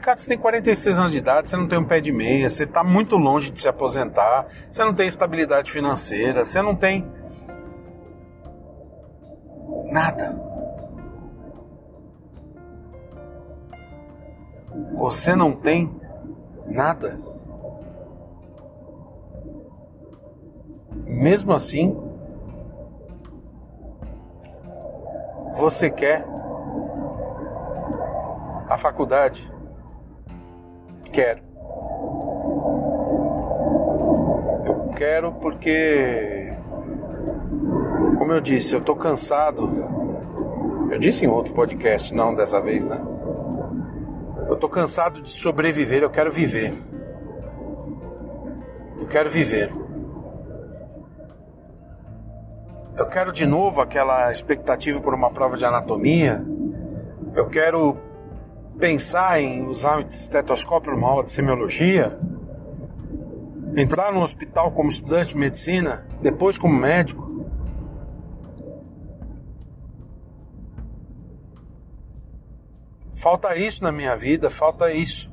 Cara, 0.00 0.16
você 0.16 0.28
tem 0.28 0.38
46 0.38 0.98
anos 0.98 1.12
de 1.12 1.18
idade, 1.18 1.50
você 1.50 1.56
não 1.56 1.66
tem 1.66 1.78
um 1.78 1.84
pé 1.84 2.00
de 2.00 2.12
meia, 2.12 2.48
você 2.48 2.62
está 2.62 2.84
muito 2.84 3.16
longe 3.16 3.50
de 3.50 3.60
se 3.60 3.68
aposentar, 3.68 4.46
você 4.70 4.84
não 4.84 4.94
tem 4.94 5.08
estabilidade 5.08 5.70
financeira, 5.72 6.44
você 6.44 6.62
não 6.62 6.74
tem. 6.74 7.04
Nada. 9.90 10.40
Você 14.96 15.34
não 15.34 15.52
tem 15.52 15.90
nada. 16.66 17.18
Mesmo 21.04 21.52
assim, 21.52 21.96
você 25.56 25.90
quer 25.90 26.24
a 28.70 28.78
faculdade? 28.78 29.52
Quero. 31.12 31.42
Eu 34.64 34.92
quero 34.96 35.32
porque, 35.32 36.54
como 38.16 38.32
eu 38.32 38.40
disse, 38.40 38.72
eu 38.72 38.80
tô 38.80 38.94
cansado. 38.94 39.68
Eu 40.88 40.98
disse 41.00 41.24
em 41.24 41.28
outro 41.28 41.52
podcast, 41.52 42.14
não 42.14 42.32
dessa 42.32 42.60
vez, 42.60 42.86
né? 42.86 43.04
Eu 44.48 44.56
tô 44.56 44.68
cansado 44.68 45.20
de 45.20 45.32
sobreviver, 45.32 46.02
eu 46.04 46.10
quero 46.10 46.30
viver. 46.30 46.72
Eu 49.00 49.06
quero 49.08 49.28
viver. 49.28 49.72
Eu 52.96 53.06
quero 53.06 53.32
de 53.32 53.46
novo 53.46 53.80
aquela 53.80 54.30
expectativa 54.30 55.00
por 55.00 55.14
uma 55.14 55.30
prova 55.30 55.56
de 55.56 55.64
anatomia. 55.64 56.44
Eu 57.34 57.48
quero 57.48 58.09
pensar 58.80 59.40
em 59.40 59.66
usar 59.66 59.98
o 59.98 60.08
estetoscópio 60.08 60.92
numa 60.92 61.08
aula 61.08 61.24
de 61.24 61.30
semiologia, 61.30 62.18
entrar 63.76 64.12
no 64.12 64.22
hospital 64.22 64.72
como 64.72 64.88
estudante 64.88 65.34
de 65.34 65.36
medicina, 65.36 66.06
depois 66.22 66.56
como 66.56 66.74
médico. 66.74 67.28
Falta 73.14 73.54
isso 73.54 73.84
na 73.84 73.92
minha 73.92 74.16
vida, 74.16 74.48
falta 74.48 74.90
isso. 74.92 75.30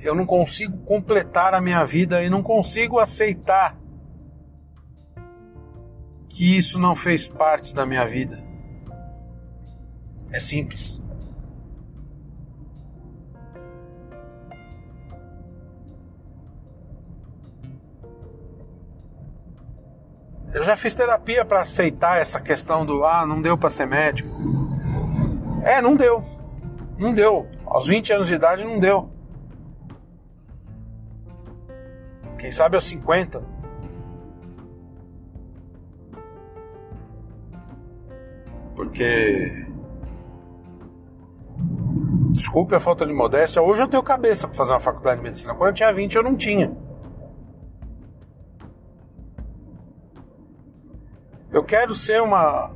Eu 0.00 0.14
não 0.16 0.26
consigo 0.26 0.78
completar 0.78 1.54
a 1.54 1.60
minha 1.60 1.84
vida 1.84 2.24
e 2.24 2.28
não 2.28 2.42
consigo 2.42 2.98
aceitar 2.98 3.78
que 6.28 6.56
isso 6.56 6.78
não 6.78 6.96
fez 6.96 7.28
parte 7.28 7.72
da 7.72 7.86
minha 7.86 8.04
vida. 8.04 8.42
É 10.32 10.40
simples. 10.40 11.00
Eu 20.52 20.62
já 20.62 20.76
fiz 20.76 20.94
terapia 20.94 21.44
para 21.44 21.60
aceitar 21.60 22.20
essa 22.20 22.40
questão 22.40 22.84
do 22.84 23.04
ah, 23.04 23.24
não 23.24 23.40
deu 23.40 23.56
para 23.56 23.70
ser 23.70 23.86
médico. 23.86 24.28
É, 25.62 25.80
não 25.80 25.94
deu. 25.94 26.22
Não 26.98 27.12
deu. 27.12 27.48
Aos 27.64 27.86
20 27.86 28.12
anos 28.12 28.26
de 28.26 28.34
idade 28.34 28.64
não 28.64 28.78
deu. 28.78 29.10
Quem 32.38 32.50
sabe 32.50 32.74
aos 32.74 32.84
50. 32.86 33.42
Porque 38.74 39.66
Desculpe 42.30 42.74
a 42.74 42.80
falta 42.80 43.04
de 43.04 43.12
modéstia, 43.12 43.60
hoje 43.60 43.82
eu 43.82 43.88
tenho 43.88 44.02
cabeça 44.02 44.46
para 44.46 44.56
fazer 44.56 44.72
uma 44.72 44.80
faculdade 44.80 45.18
de 45.18 45.24
medicina. 45.24 45.54
Quando 45.54 45.68
eu 45.68 45.74
tinha 45.74 45.92
20 45.92 46.14
eu 46.14 46.22
não 46.22 46.36
tinha. 46.36 46.69
Eu 51.52 51.64
quero 51.64 51.94
ser 51.94 52.22
uma 52.22 52.70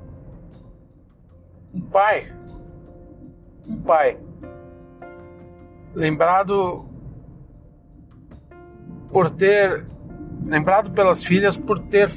um 1.73 1.81
pai, 1.81 2.33
um 3.67 3.81
pai 3.83 4.19
lembrado 5.95 6.89
por 9.11 9.31
ter 9.31 9.87
lembrado 10.43 10.91
pelas 10.91 11.25
filhas 11.25 11.57
por 11.57 11.79
ter 11.87 12.11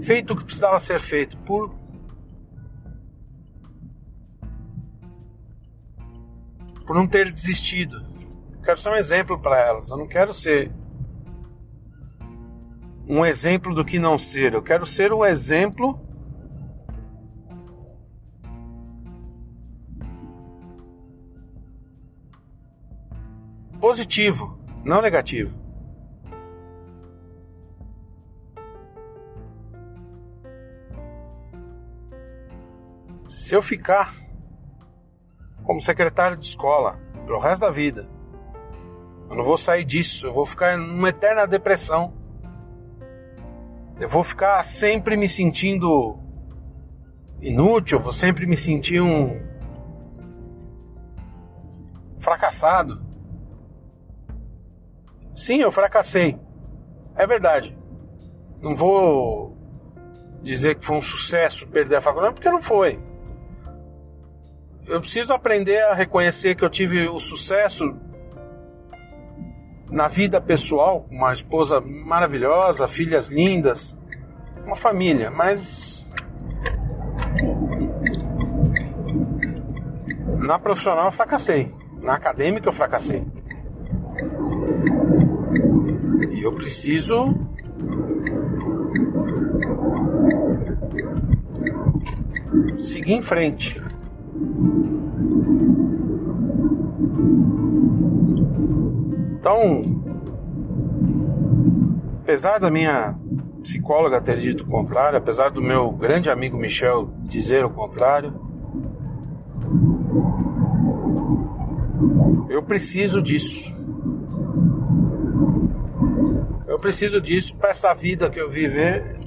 feito 0.00 0.32
o 0.32 0.36
que 0.36 0.44
precisava 0.44 0.78
ser 0.78 0.98
feito, 0.98 1.36
por 1.38 1.74
por 6.86 6.96
não 6.96 7.06
ter 7.06 7.30
desistido. 7.30 8.02
quero 8.64 8.78
ser 8.78 8.88
um 8.90 8.96
exemplo 8.96 9.38
para 9.38 9.58
elas. 9.58 9.90
Eu 9.90 9.96
não 9.96 10.06
quero 10.06 10.34
ser 10.34 10.72
um 13.08 13.24
exemplo 13.24 13.74
do 13.74 13.84
que 13.84 13.98
não 13.98 14.18
ser. 14.18 14.54
Eu 14.54 14.62
quero 14.62 14.86
ser 14.86 15.12
o 15.12 15.24
exemplo 15.24 16.00
positivo, 23.80 24.58
não 24.84 25.02
negativo. 25.02 25.52
Se 33.26 33.56
eu 33.56 33.62
ficar 33.62 34.14
como 35.64 35.80
secretário 35.80 36.36
de 36.36 36.46
escola 36.46 37.00
pelo 37.26 37.40
resto 37.40 37.62
da 37.62 37.70
vida, 37.70 38.08
eu 39.28 39.34
não 39.34 39.42
vou 39.42 39.56
sair 39.56 39.84
disso, 39.84 40.26
eu 40.26 40.32
vou 40.32 40.46
ficar 40.46 40.76
numa 40.76 41.08
eterna 41.08 41.46
depressão. 41.46 42.21
Eu 43.98 44.08
vou 44.08 44.24
ficar 44.24 44.62
sempre 44.62 45.16
me 45.16 45.28
sentindo 45.28 46.18
inútil, 47.40 47.98
vou 47.98 48.12
sempre 48.12 48.46
me 48.46 48.56
sentir 48.56 49.00
um 49.00 49.40
fracassado. 52.18 53.02
Sim, 55.34 55.58
eu 55.58 55.70
fracassei. 55.70 56.38
É 57.16 57.26
verdade. 57.26 57.76
Não 58.60 58.74
vou 58.74 59.56
dizer 60.42 60.76
que 60.76 60.84
foi 60.84 60.96
um 60.96 61.02
sucesso 61.02 61.66
perder 61.68 61.96
a 61.96 62.00
faculdade, 62.00 62.34
porque 62.34 62.50
não 62.50 62.60
foi. 62.60 62.98
Eu 64.86 65.00
preciso 65.00 65.32
aprender 65.32 65.80
a 65.84 65.94
reconhecer 65.94 66.54
que 66.54 66.64
eu 66.64 66.70
tive 66.70 67.08
o 67.08 67.18
sucesso 67.18 67.96
na 69.92 70.08
vida 70.08 70.40
pessoal, 70.40 71.06
uma 71.10 71.34
esposa 71.34 71.78
maravilhosa, 71.80 72.88
filhas 72.88 73.28
lindas, 73.28 73.96
uma 74.64 74.74
família, 74.74 75.30
mas 75.30 76.10
na 80.38 80.58
profissional 80.58 81.04
eu 81.04 81.12
fracassei, 81.12 81.70
na 82.00 82.14
acadêmica 82.14 82.70
eu 82.70 82.72
fracassei. 82.72 83.22
E 86.30 86.42
eu 86.42 86.52
preciso 86.52 87.34
seguir 92.78 93.12
em 93.12 93.22
frente. 93.22 93.91
Então, 99.42 99.82
apesar 102.22 102.60
da 102.60 102.70
minha 102.70 103.18
psicóloga 103.60 104.20
ter 104.20 104.38
dito 104.38 104.62
o 104.62 104.66
contrário, 104.68 105.18
apesar 105.18 105.48
do 105.48 105.60
meu 105.60 105.90
grande 105.90 106.30
amigo 106.30 106.56
Michel 106.56 107.10
dizer 107.24 107.64
o 107.64 107.70
contrário, 107.70 108.32
eu 112.48 112.62
preciso 112.62 113.20
disso. 113.20 113.74
Eu 116.68 116.78
preciso 116.78 117.20
disso 117.20 117.56
para 117.56 117.70
essa 117.70 117.92
vida 117.94 118.30
que 118.30 118.40
eu 118.40 118.48
viver 118.48 119.18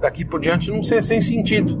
daqui 0.00 0.24
por 0.24 0.38
diante 0.38 0.70
não 0.70 0.84
ser 0.84 1.02
sem 1.02 1.20
sentido. 1.20 1.76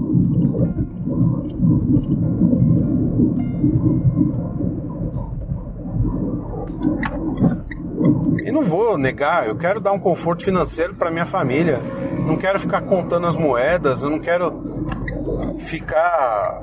E 8.48 8.50
não 8.50 8.62
vou 8.62 8.96
negar, 8.96 9.46
eu 9.46 9.54
quero 9.54 9.78
dar 9.78 9.92
um 9.92 9.98
conforto 9.98 10.42
financeiro 10.42 10.94
para 10.94 11.10
minha 11.10 11.26
família. 11.26 11.78
Não 12.26 12.34
quero 12.34 12.58
ficar 12.58 12.80
contando 12.80 13.26
as 13.26 13.36
moedas, 13.36 14.02
eu 14.02 14.08
não 14.08 14.18
quero 14.18 15.58
ficar 15.58 16.62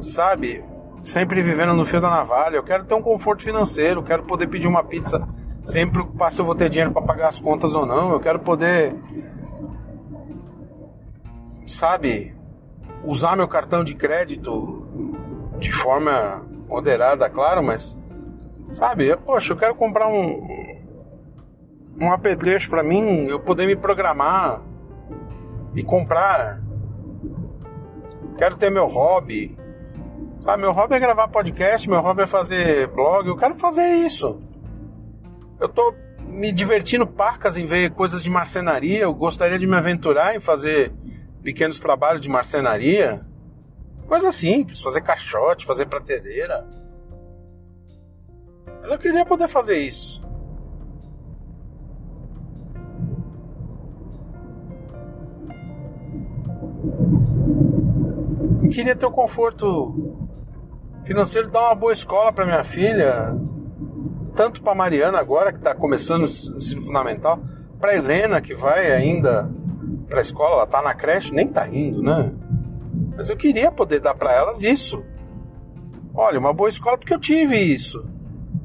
sabe, 0.00 0.64
sempre 1.04 1.40
vivendo 1.40 1.72
no 1.72 1.84
fio 1.84 2.00
da 2.00 2.10
navalha. 2.10 2.56
Eu 2.56 2.64
quero 2.64 2.82
ter 2.82 2.92
um 2.94 3.00
conforto 3.00 3.44
financeiro, 3.44 4.02
quero 4.02 4.24
poder 4.24 4.48
pedir 4.48 4.66
uma 4.66 4.82
pizza 4.82 5.24
sem 5.64 5.88
preocupar 5.88 6.32
se 6.32 6.40
eu 6.40 6.44
vou 6.44 6.56
ter 6.56 6.68
dinheiro 6.68 6.90
para 6.90 7.02
pagar 7.02 7.28
as 7.28 7.38
contas 7.38 7.76
ou 7.76 7.86
não. 7.86 8.10
Eu 8.10 8.18
quero 8.18 8.40
poder 8.40 8.96
sabe, 11.64 12.34
usar 13.04 13.36
meu 13.36 13.46
cartão 13.46 13.84
de 13.84 13.94
crédito 13.94 14.84
de 15.60 15.70
forma 15.70 16.44
moderada, 16.66 17.30
claro, 17.30 17.62
mas 17.62 17.96
Sabe? 18.72 19.16
Poxa, 19.16 19.52
eu 19.52 19.56
quero 19.56 19.74
comprar 19.74 20.08
um, 20.08 20.80
um 22.00 22.12
apetrecho 22.12 22.70
para 22.70 22.82
mim, 22.82 23.26
eu 23.26 23.40
poder 23.40 23.66
me 23.66 23.76
programar 23.76 24.62
e 25.74 25.82
comprar. 25.82 26.60
Quero 28.38 28.56
ter 28.56 28.70
meu 28.70 28.86
hobby. 28.86 29.58
Sabe, 30.42 30.62
meu 30.62 30.72
hobby 30.72 30.94
é 30.94 30.98
gravar 30.98 31.28
podcast, 31.28 31.88
meu 31.88 32.00
hobby 32.00 32.22
é 32.22 32.26
fazer 32.26 32.88
blog, 32.88 33.28
eu 33.28 33.36
quero 33.36 33.54
fazer 33.54 33.86
isso. 33.86 34.40
Eu 35.60 35.68
tô 35.68 35.94
me 36.26 36.50
divertindo 36.50 37.06
pacas 37.06 37.58
em 37.58 37.66
ver 37.66 37.90
coisas 37.90 38.22
de 38.22 38.30
marcenaria, 38.30 39.00
eu 39.00 39.12
gostaria 39.12 39.58
de 39.58 39.66
me 39.66 39.76
aventurar 39.76 40.34
em 40.34 40.40
fazer 40.40 40.92
pequenos 41.42 41.78
trabalhos 41.78 42.20
de 42.20 42.30
marcenaria. 42.30 43.20
Coisa 44.06 44.32
simples, 44.32 44.80
fazer 44.80 45.02
caixote, 45.02 45.66
fazer 45.66 45.86
prateleira. 45.86 46.66
Eu 48.90 48.98
queria 48.98 49.24
poder 49.24 49.46
fazer 49.46 49.78
isso. 49.78 50.20
E 58.60 58.68
queria 58.68 58.96
ter 58.96 59.06
o 59.06 59.12
conforto 59.12 60.18
financeiro 61.04 61.48
dar 61.48 61.68
uma 61.68 61.74
boa 61.76 61.92
escola 61.92 62.32
para 62.32 62.44
minha 62.44 62.64
filha, 62.64 63.32
tanto 64.34 64.60
para 64.60 64.74
Mariana 64.74 65.20
agora 65.20 65.52
que 65.52 65.58
está 65.58 65.72
começando 65.72 66.22
o 66.22 66.24
ensino 66.24 66.82
fundamental, 66.82 67.38
para 67.78 67.94
Helena 67.94 68.40
que 68.40 68.56
vai 68.56 68.90
ainda 68.90 69.48
para 70.08 70.18
a 70.18 70.22
escola, 70.22 70.54
ela 70.54 70.64
está 70.64 70.82
na 70.82 70.94
creche, 70.94 71.32
nem 71.32 71.46
está 71.46 71.68
indo, 71.68 72.02
né? 72.02 72.32
Mas 73.16 73.30
eu 73.30 73.36
queria 73.36 73.70
poder 73.70 74.00
dar 74.00 74.16
para 74.16 74.32
elas 74.32 74.64
isso. 74.64 75.00
Olha, 76.12 76.40
uma 76.40 76.52
boa 76.52 76.68
escola 76.68 76.98
porque 76.98 77.14
eu 77.14 77.20
tive 77.20 77.56
isso. 77.56 78.04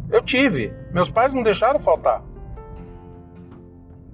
Eu 0.09 0.21
tive. 0.21 0.73
Meus 0.91 1.09
pais 1.09 1.33
não 1.33 1.43
deixaram 1.43 1.79
faltar. 1.79 2.23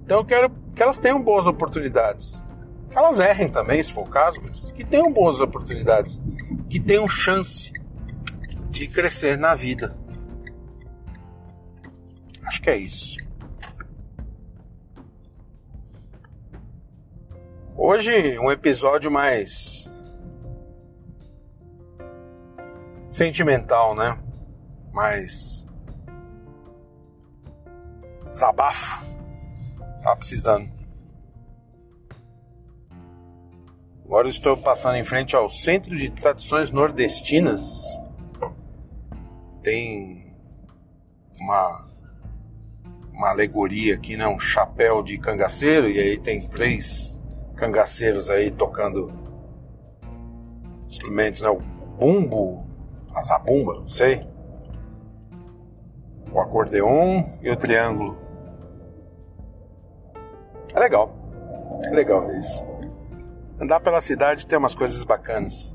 Então 0.04 0.18
eu 0.18 0.24
quero 0.24 0.50
que 0.74 0.82
elas 0.82 0.98
tenham 0.98 1.22
boas 1.22 1.46
oportunidades. 1.46 2.42
Que 2.90 2.98
elas 2.98 3.20
errem 3.20 3.48
também, 3.48 3.82
se 3.82 3.92
for 3.92 4.06
o 4.06 4.10
caso, 4.10 4.40
mas 4.46 4.70
que 4.70 4.84
tenham 4.84 5.12
boas 5.12 5.40
oportunidades. 5.40 6.20
Que 6.68 6.80
tenham 6.80 7.08
chance 7.08 7.72
de 8.70 8.88
crescer 8.88 9.38
na 9.38 9.54
vida. 9.54 9.96
Acho 12.44 12.60
que 12.62 12.70
é 12.70 12.76
isso. 12.76 13.16
Hoje, 17.74 18.38
um 18.38 18.50
episódio 18.50 19.10
mais 19.10 19.92
sentimental, 23.10 23.94
né? 23.94 24.18
Mais 24.92 25.61
Desabafo. 28.32 29.04
Tava 30.02 30.16
precisando. 30.16 30.66
Agora 34.06 34.26
estou 34.26 34.56
passando 34.56 34.96
em 34.96 35.04
frente 35.04 35.36
ao 35.36 35.48
Centro 35.50 35.94
de 35.96 36.10
Tradições 36.10 36.70
Nordestinas. 36.70 38.00
Tem 39.62 40.34
uma 41.38 41.92
uma 43.12 43.28
alegoria 43.28 43.94
aqui, 43.94 44.16
né? 44.16 44.26
Um 44.26 44.40
chapéu 44.40 45.02
de 45.02 45.18
cangaceiro 45.18 45.88
e 45.88 45.98
aí 45.98 46.18
tem 46.18 46.48
três 46.48 47.14
cangaceiros 47.54 48.30
aí 48.30 48.50
tocando 48.50 49.12
instrumentos, 50.86 51.42
né? 51.42 51.50
O 51.50 51.60
bumbo, 51.60 52.66
a 53.14 53.22
zabumba, 53.22 53.74
não 53.74 53.88
sei 53.88 54.31
o 56.32 56.40
acordeon 56.40 57.24
e 57.42 57.50
o 57.50 57.56
triângulo. 57.56 58.16
É 60.74 60.80
legal. 60.80 61.14
É 61.84 61.90
legal 61.90 62.26
ver 62.26 62.38
isso. 62.38 62.64
Andar 63.60 63.80
pela 63.80 64.00
cidade 64.00 64.46
tem 64.46 64.58
umas 64.58 64.74
coisas 64.74 65.04
bacanas. 65.04 65.74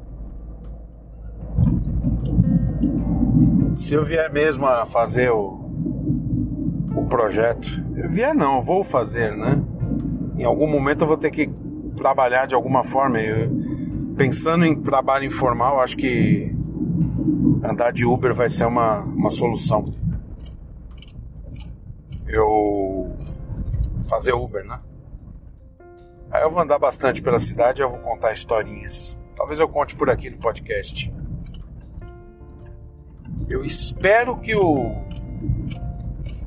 Se 3.76 3.94
eu 3.94 4.04
vier 4.04 4.32
mesmo 4.32 4.66
a 4.66 4.86
fazer 4.86 5.30
o, 5.30 5.70
o 6.96 7.06
projeto, 7.08 7.68
eu 7.96 8.10
vier 8.10 8.34
não, 8.34 8.60
vou 8.62 8.84
fazer, 8.84 9.38
né? 9.38 9.62
Em 10.36 10.44
algum 10.44 10.68
momento 10.68 11.04
eu 11.04 11.08
vou 11.08 11.18
ter 11.18 11.30
que 11.30 11.48
trabalhar 11.96 12.48
de 12.48 12.56
alguma 12.56 12.84
forma. 12.84 13.20
Eu, 13.20 13.50
pensando 14.18 14.66
em 14.66 14.82
trabalho 14.82 15.26
informal, 15.26 15.80
acho 15.80 15.96
que 15.96 16.52
andar 17.64 17.92
de 17.92 18.04
Uber 18.04 18.34
vai 18.34 18.50
ser 18.50 18.66
uma, 18.66 19.02
uma 19.02 19.30
solução 19.30 19.86
eu 22.28 23.16
fazer 24.10 24.34
Uber, 24.34 24.64
né? 24.66 24.80
Aí 26.30 26.44
eu 26.44 26.52
vou 26.52 26.60
andar 26.60 26.78
bastante 26.78 27.22
pela 27.22 27.40
cidade 27.40 27.82
e 27.82 27.84
eu 27.84 27.90
vou 27.90 28.00
contar 28.00 28.34
historinhas. 28.34 29.18
Talvez 29.36 29.60
eu 29.60 29.70
conte 29.70 29.96
por 29.96 30.10
aqui 30.10 30.30
no 30.30 30.38
podcast. 30.38 31.14
Eu 33.50 33.64
espero 33.64 34.38
que 34.40 34.56
o, 34.56 34.94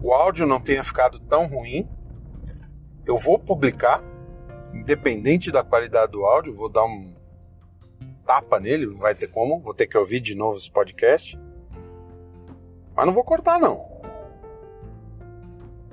o 0.02 0.12
áudio 0.12 0.46
não 0.46 0.60
tenha 0.60 0.84
ficado 0.84 1.18
tão 1.20 1.46
ruim. 1.46 1.88
Eu 3.06 3.16
vou 3.16 3.38
publicar, 3.38 4.02
independente 4.74 5.50
da 5.50 5.64
qualidade 5.64 6.12
do 6.12 6.24
áudio, 6.26 6.52
vou 6.52 6.68
dar 6.68 6.84
um 6.84 7.14
tapa 8.26 8.60
nele, 8.60 8.86
não 8.86 8.98
vai 8.98 9.14
ter 9.14 9.28
como, 9.28 9.60
vou 9.60 9.74
ter 9.74 9.86
que 9.86 9.96
ouvir 9.96 10.20
de 10.20 10.36
novo 10.36 10.58
esse 10.58 10.70
podcast. 10.70 11.38
Mas 12.94 13.06
não 13.06 13.14
vou 13.14 13.24
cortar 13.24 13.58
não. 13.58 13.89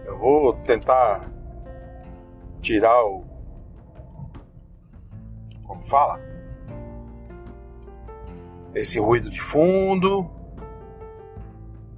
Eu 0.07 0.17
vou 0.17 0.53
tentar 0.53 1.29
tirar 2.61 3.05
o 3.05 3.27
como 5.67 5.83
fala? 5.83 6.19
Esse 8.73 8.99
ruído 8.99 9.29
de 9.29 9.41
fundo. 9.41 10.31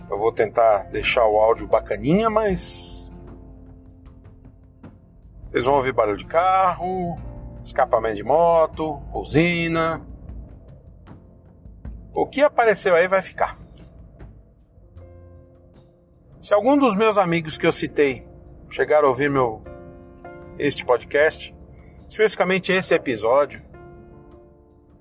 Eu 0.10 0.18
vou 0.18 0.32
tentar 0.32 0.86
deixar 0.86 1.26
o 1.28 1.38
áudio 1.38 1.68
bacaninha, 1.68 2.30
mas. 2.30 3.12
Vocês 5.46 5.66
vão 5.66 5.76
ouvir 5.76 5.94
barulho 5.94 6.18
de 6.18 6.26
carro, 6.26 7.18
escapamento 7.64 8.16
de 8.16 8.24
moto, 8.24 8.96
buzina. 9.12 10.02
O 12.14 12.26
que 12.28 12.42
apareceu 12.42 12.96
aí 12.96 13.08
vai 13.08 13.22
ficar. 13.22 13.56
Se 16.42 16.54
algum 16.54 16.78
dos 16.78 16.96
meus 16.96 17.18
amigos 17.18 17.58
que 17.58 17.68
eu 17.68 17.72
citei 17.72 18.26
chegar 18.70 19.04
a 19.04 19.08
ouvir 19.08 19.30
meu 19.30 19.62
este 20.58 20.86
podcast, 20.86 21.54
especificamente 22.08 22.72
esse 22.72 22.94
episódio, 22.94 23.62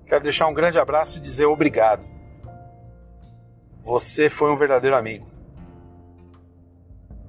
quero 0.05 0.21
deixar 0.21 0.47
um 0.47 0.53
grande 0.53 0.77
abraço 0.77 1.17
e 1.17 1.21
dizer 1.21 1.45
obrigado. 1.45 2.05
Você 3.85 4.29
foi 4.29 4.51
um 4.51 4.57
verdadeiro 4.57 4.97
amigo. 4.97 5.27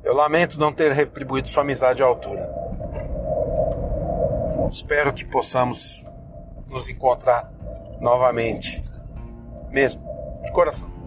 Eu 0.03 0.13
lamento 0.13 0.59
não 0.59 0.73
ter 0.73 0.91
retribuído 0.91 1.49
sua 1.49 1.63
amizade 1.63 2.03
à 2.03 2.07
altura. 2.07 2.51
Espero 4.69 5.13
que 5.13 5.25
possamos 5.25 6.05
nos 6.69 6.89
encontrar 6.89 7.49
novamente. 8.01 8.83
Mesmo, 9.71 10.03
de 10.43 10.51
coração. 10.51 11.00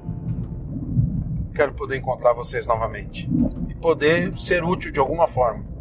Quero 1.54 1.74
poder 1.74 1.98
encontrar 1.98 2.34
vocês 2.34 2.66
novamente 2.66 3.30
e 3.70 3.76
poder 3.76 4.38
ser 4.38 4.64
útil 4.64 4.92
de 4.92 5.00
alguma 5.00 5.28
forma 5.28 5.74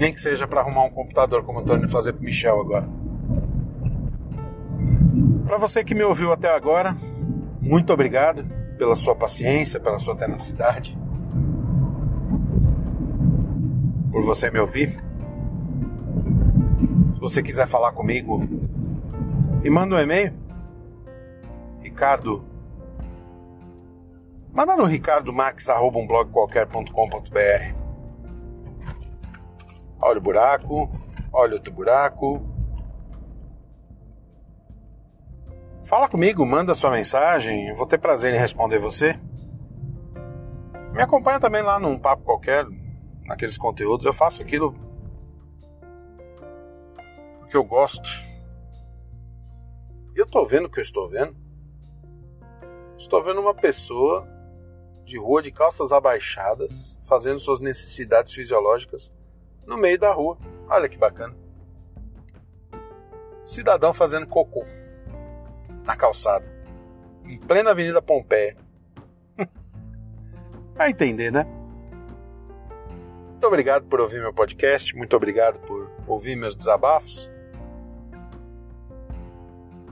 nem 0.00 0.14
que 0.14 0.18
seja 0.18 0.48
para 0.48 0.62
arrumar 0.62 0.84
um 0.84 0.90
computador, 0.90 1.44
como 1.44 1.58
eu 1.58 1.60
estou 1.60 1.76
indo 1.76 1.86
fazer 1.86 2.14
para 2.14 2.24
Michel 2.24 2.58
agora. 2.58 2.88
Para 5.44 5.58
você 5.58 5.84
que 5.84 5.94
me 5.94 6.02
ouviu 6.02 6.32
até 6.32 6.48
agora, 6.48 6.96
muito 7.60 7.92
obrigado 7.92 8.46
pela 8.78 8.94
sua 8.94 9.14
paciência, 9.14 9.78
pela 9.78 9.98
sua 9.98 10.16
tenacidade, 10.16 10.98
por 14.10 14.24
você 14.24 14.50
me 14.50 14.58
ouvir. 14.58 14.88
Se 17.12 17.20
você 17.20 17.42
quiser 17.42 17.66
falar 17.66 17.92
comigo, 17.92 18.38
me 19.62 19.68
manda 19.68 19.96
um 19.96 19.98
e-mail. 19.98 20.32
Ricardo. 21.80 22.49
Manda 24.52 24.76
no 24.76 24.84
ricardomax.blogqualquer.com.br 24.84 27.80
Olha 30.02 30.18
o 30.18 30.22
buraco, 30.22 30.90
olha 31.32 31.54
outro 31.54 31.72
buraco. 31.72 32.42
Fala 35.84 36.08
comigo, 36.08 36.44
manda 36.44 36.74
sua 36.74 36.90
mensagem, 36.90 37.68
eu 37.68 37.76
vou 37.76 37.86
ter 37.86 37.98
prazer 37.98 38.34
em 38.34 38.38
responder 38.38 38.78
você. 38.78 39.16
Me 40.92 41.02
acompanha 41.02 41.38
também 41.38 41.62
lá 41.62 41.78
num 41.78 41.96
papo 41.98 42.24
qualquer, 42.24 42.66
naqueles 43.24 43.56
conteúdos. 43.56 44.06
Eu 44.06 44.12
faço 44.12 44.42
aquilo 44.42 44.74
porque 47.38 47.56
eu 47.56 47.64
gosto. 47.64 48.10
Eu 50.14 50.26
tô 50.26 50.44
vendo 50.44 50.66
o 50.66 50.70
que 50.70 50.80
eu 50.80 50.82
estou 50.82 51.08
vendo. 51.08 51.36
Estou 52.96 53.22
vendo 53.22 53.40
uma 53.40 53.54
pessoa 53.54 54.26
de 55.10 55.18
rua 55.18 55.42
de 55.42 55.50
calças 55.50 55.90
abaixadas 55.90 56.96
fazendo 57.04 57.40
suas 57.40 57.60
necessidades 57.60 58.32
fisiológicas 58.32 59.12
no 59.66 59.76
meio 59.76 59.98
da 59.98 60.12
rua. 60.12 60.38
Olha 60.68 60.88
que 60.88 60.96
bacana. 60.96 61.34
Cidadão 63.44 63.92
fazendo 63.92 64.28
cocô 64.28 64.64
na 65.84 65.96
calçada, 65.96 66.46
em 67.24 67.36
plena 67.38 67.72
Avenida 67.72 68.00
Pompeia. 68.00 68.56
Vai 70.76 70.90
entender, 70.90 71.32
né? 71.32 71.44
Muito 73.30 73.46
obrigado 73.46 73.86
por 73.86 74.00
ouvir 74.00 74.20
meu 74.20 74.32
podcast, 74.32 74.94
muito 74.94 75.16
obrigado 75.16 75.58
por 75.60 75.90
ouvir 76.06 76.36
meus 76.36 76.54
desabafos. 76.54 77.28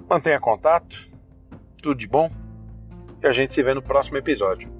Mantenha 0.08 0.38
contato, 0.38 1.10
tudo 1.82 1.96
de 1.96 2.06
bom 2.06 2.30
e 3.20 3.26
a 3.26 3.32
gente 3.32 3.52
se 3.52 3.62
vê 3.62 3.74
no 3.74 3.82
próximo 3.82 4.18
episódio. 4.18 4.77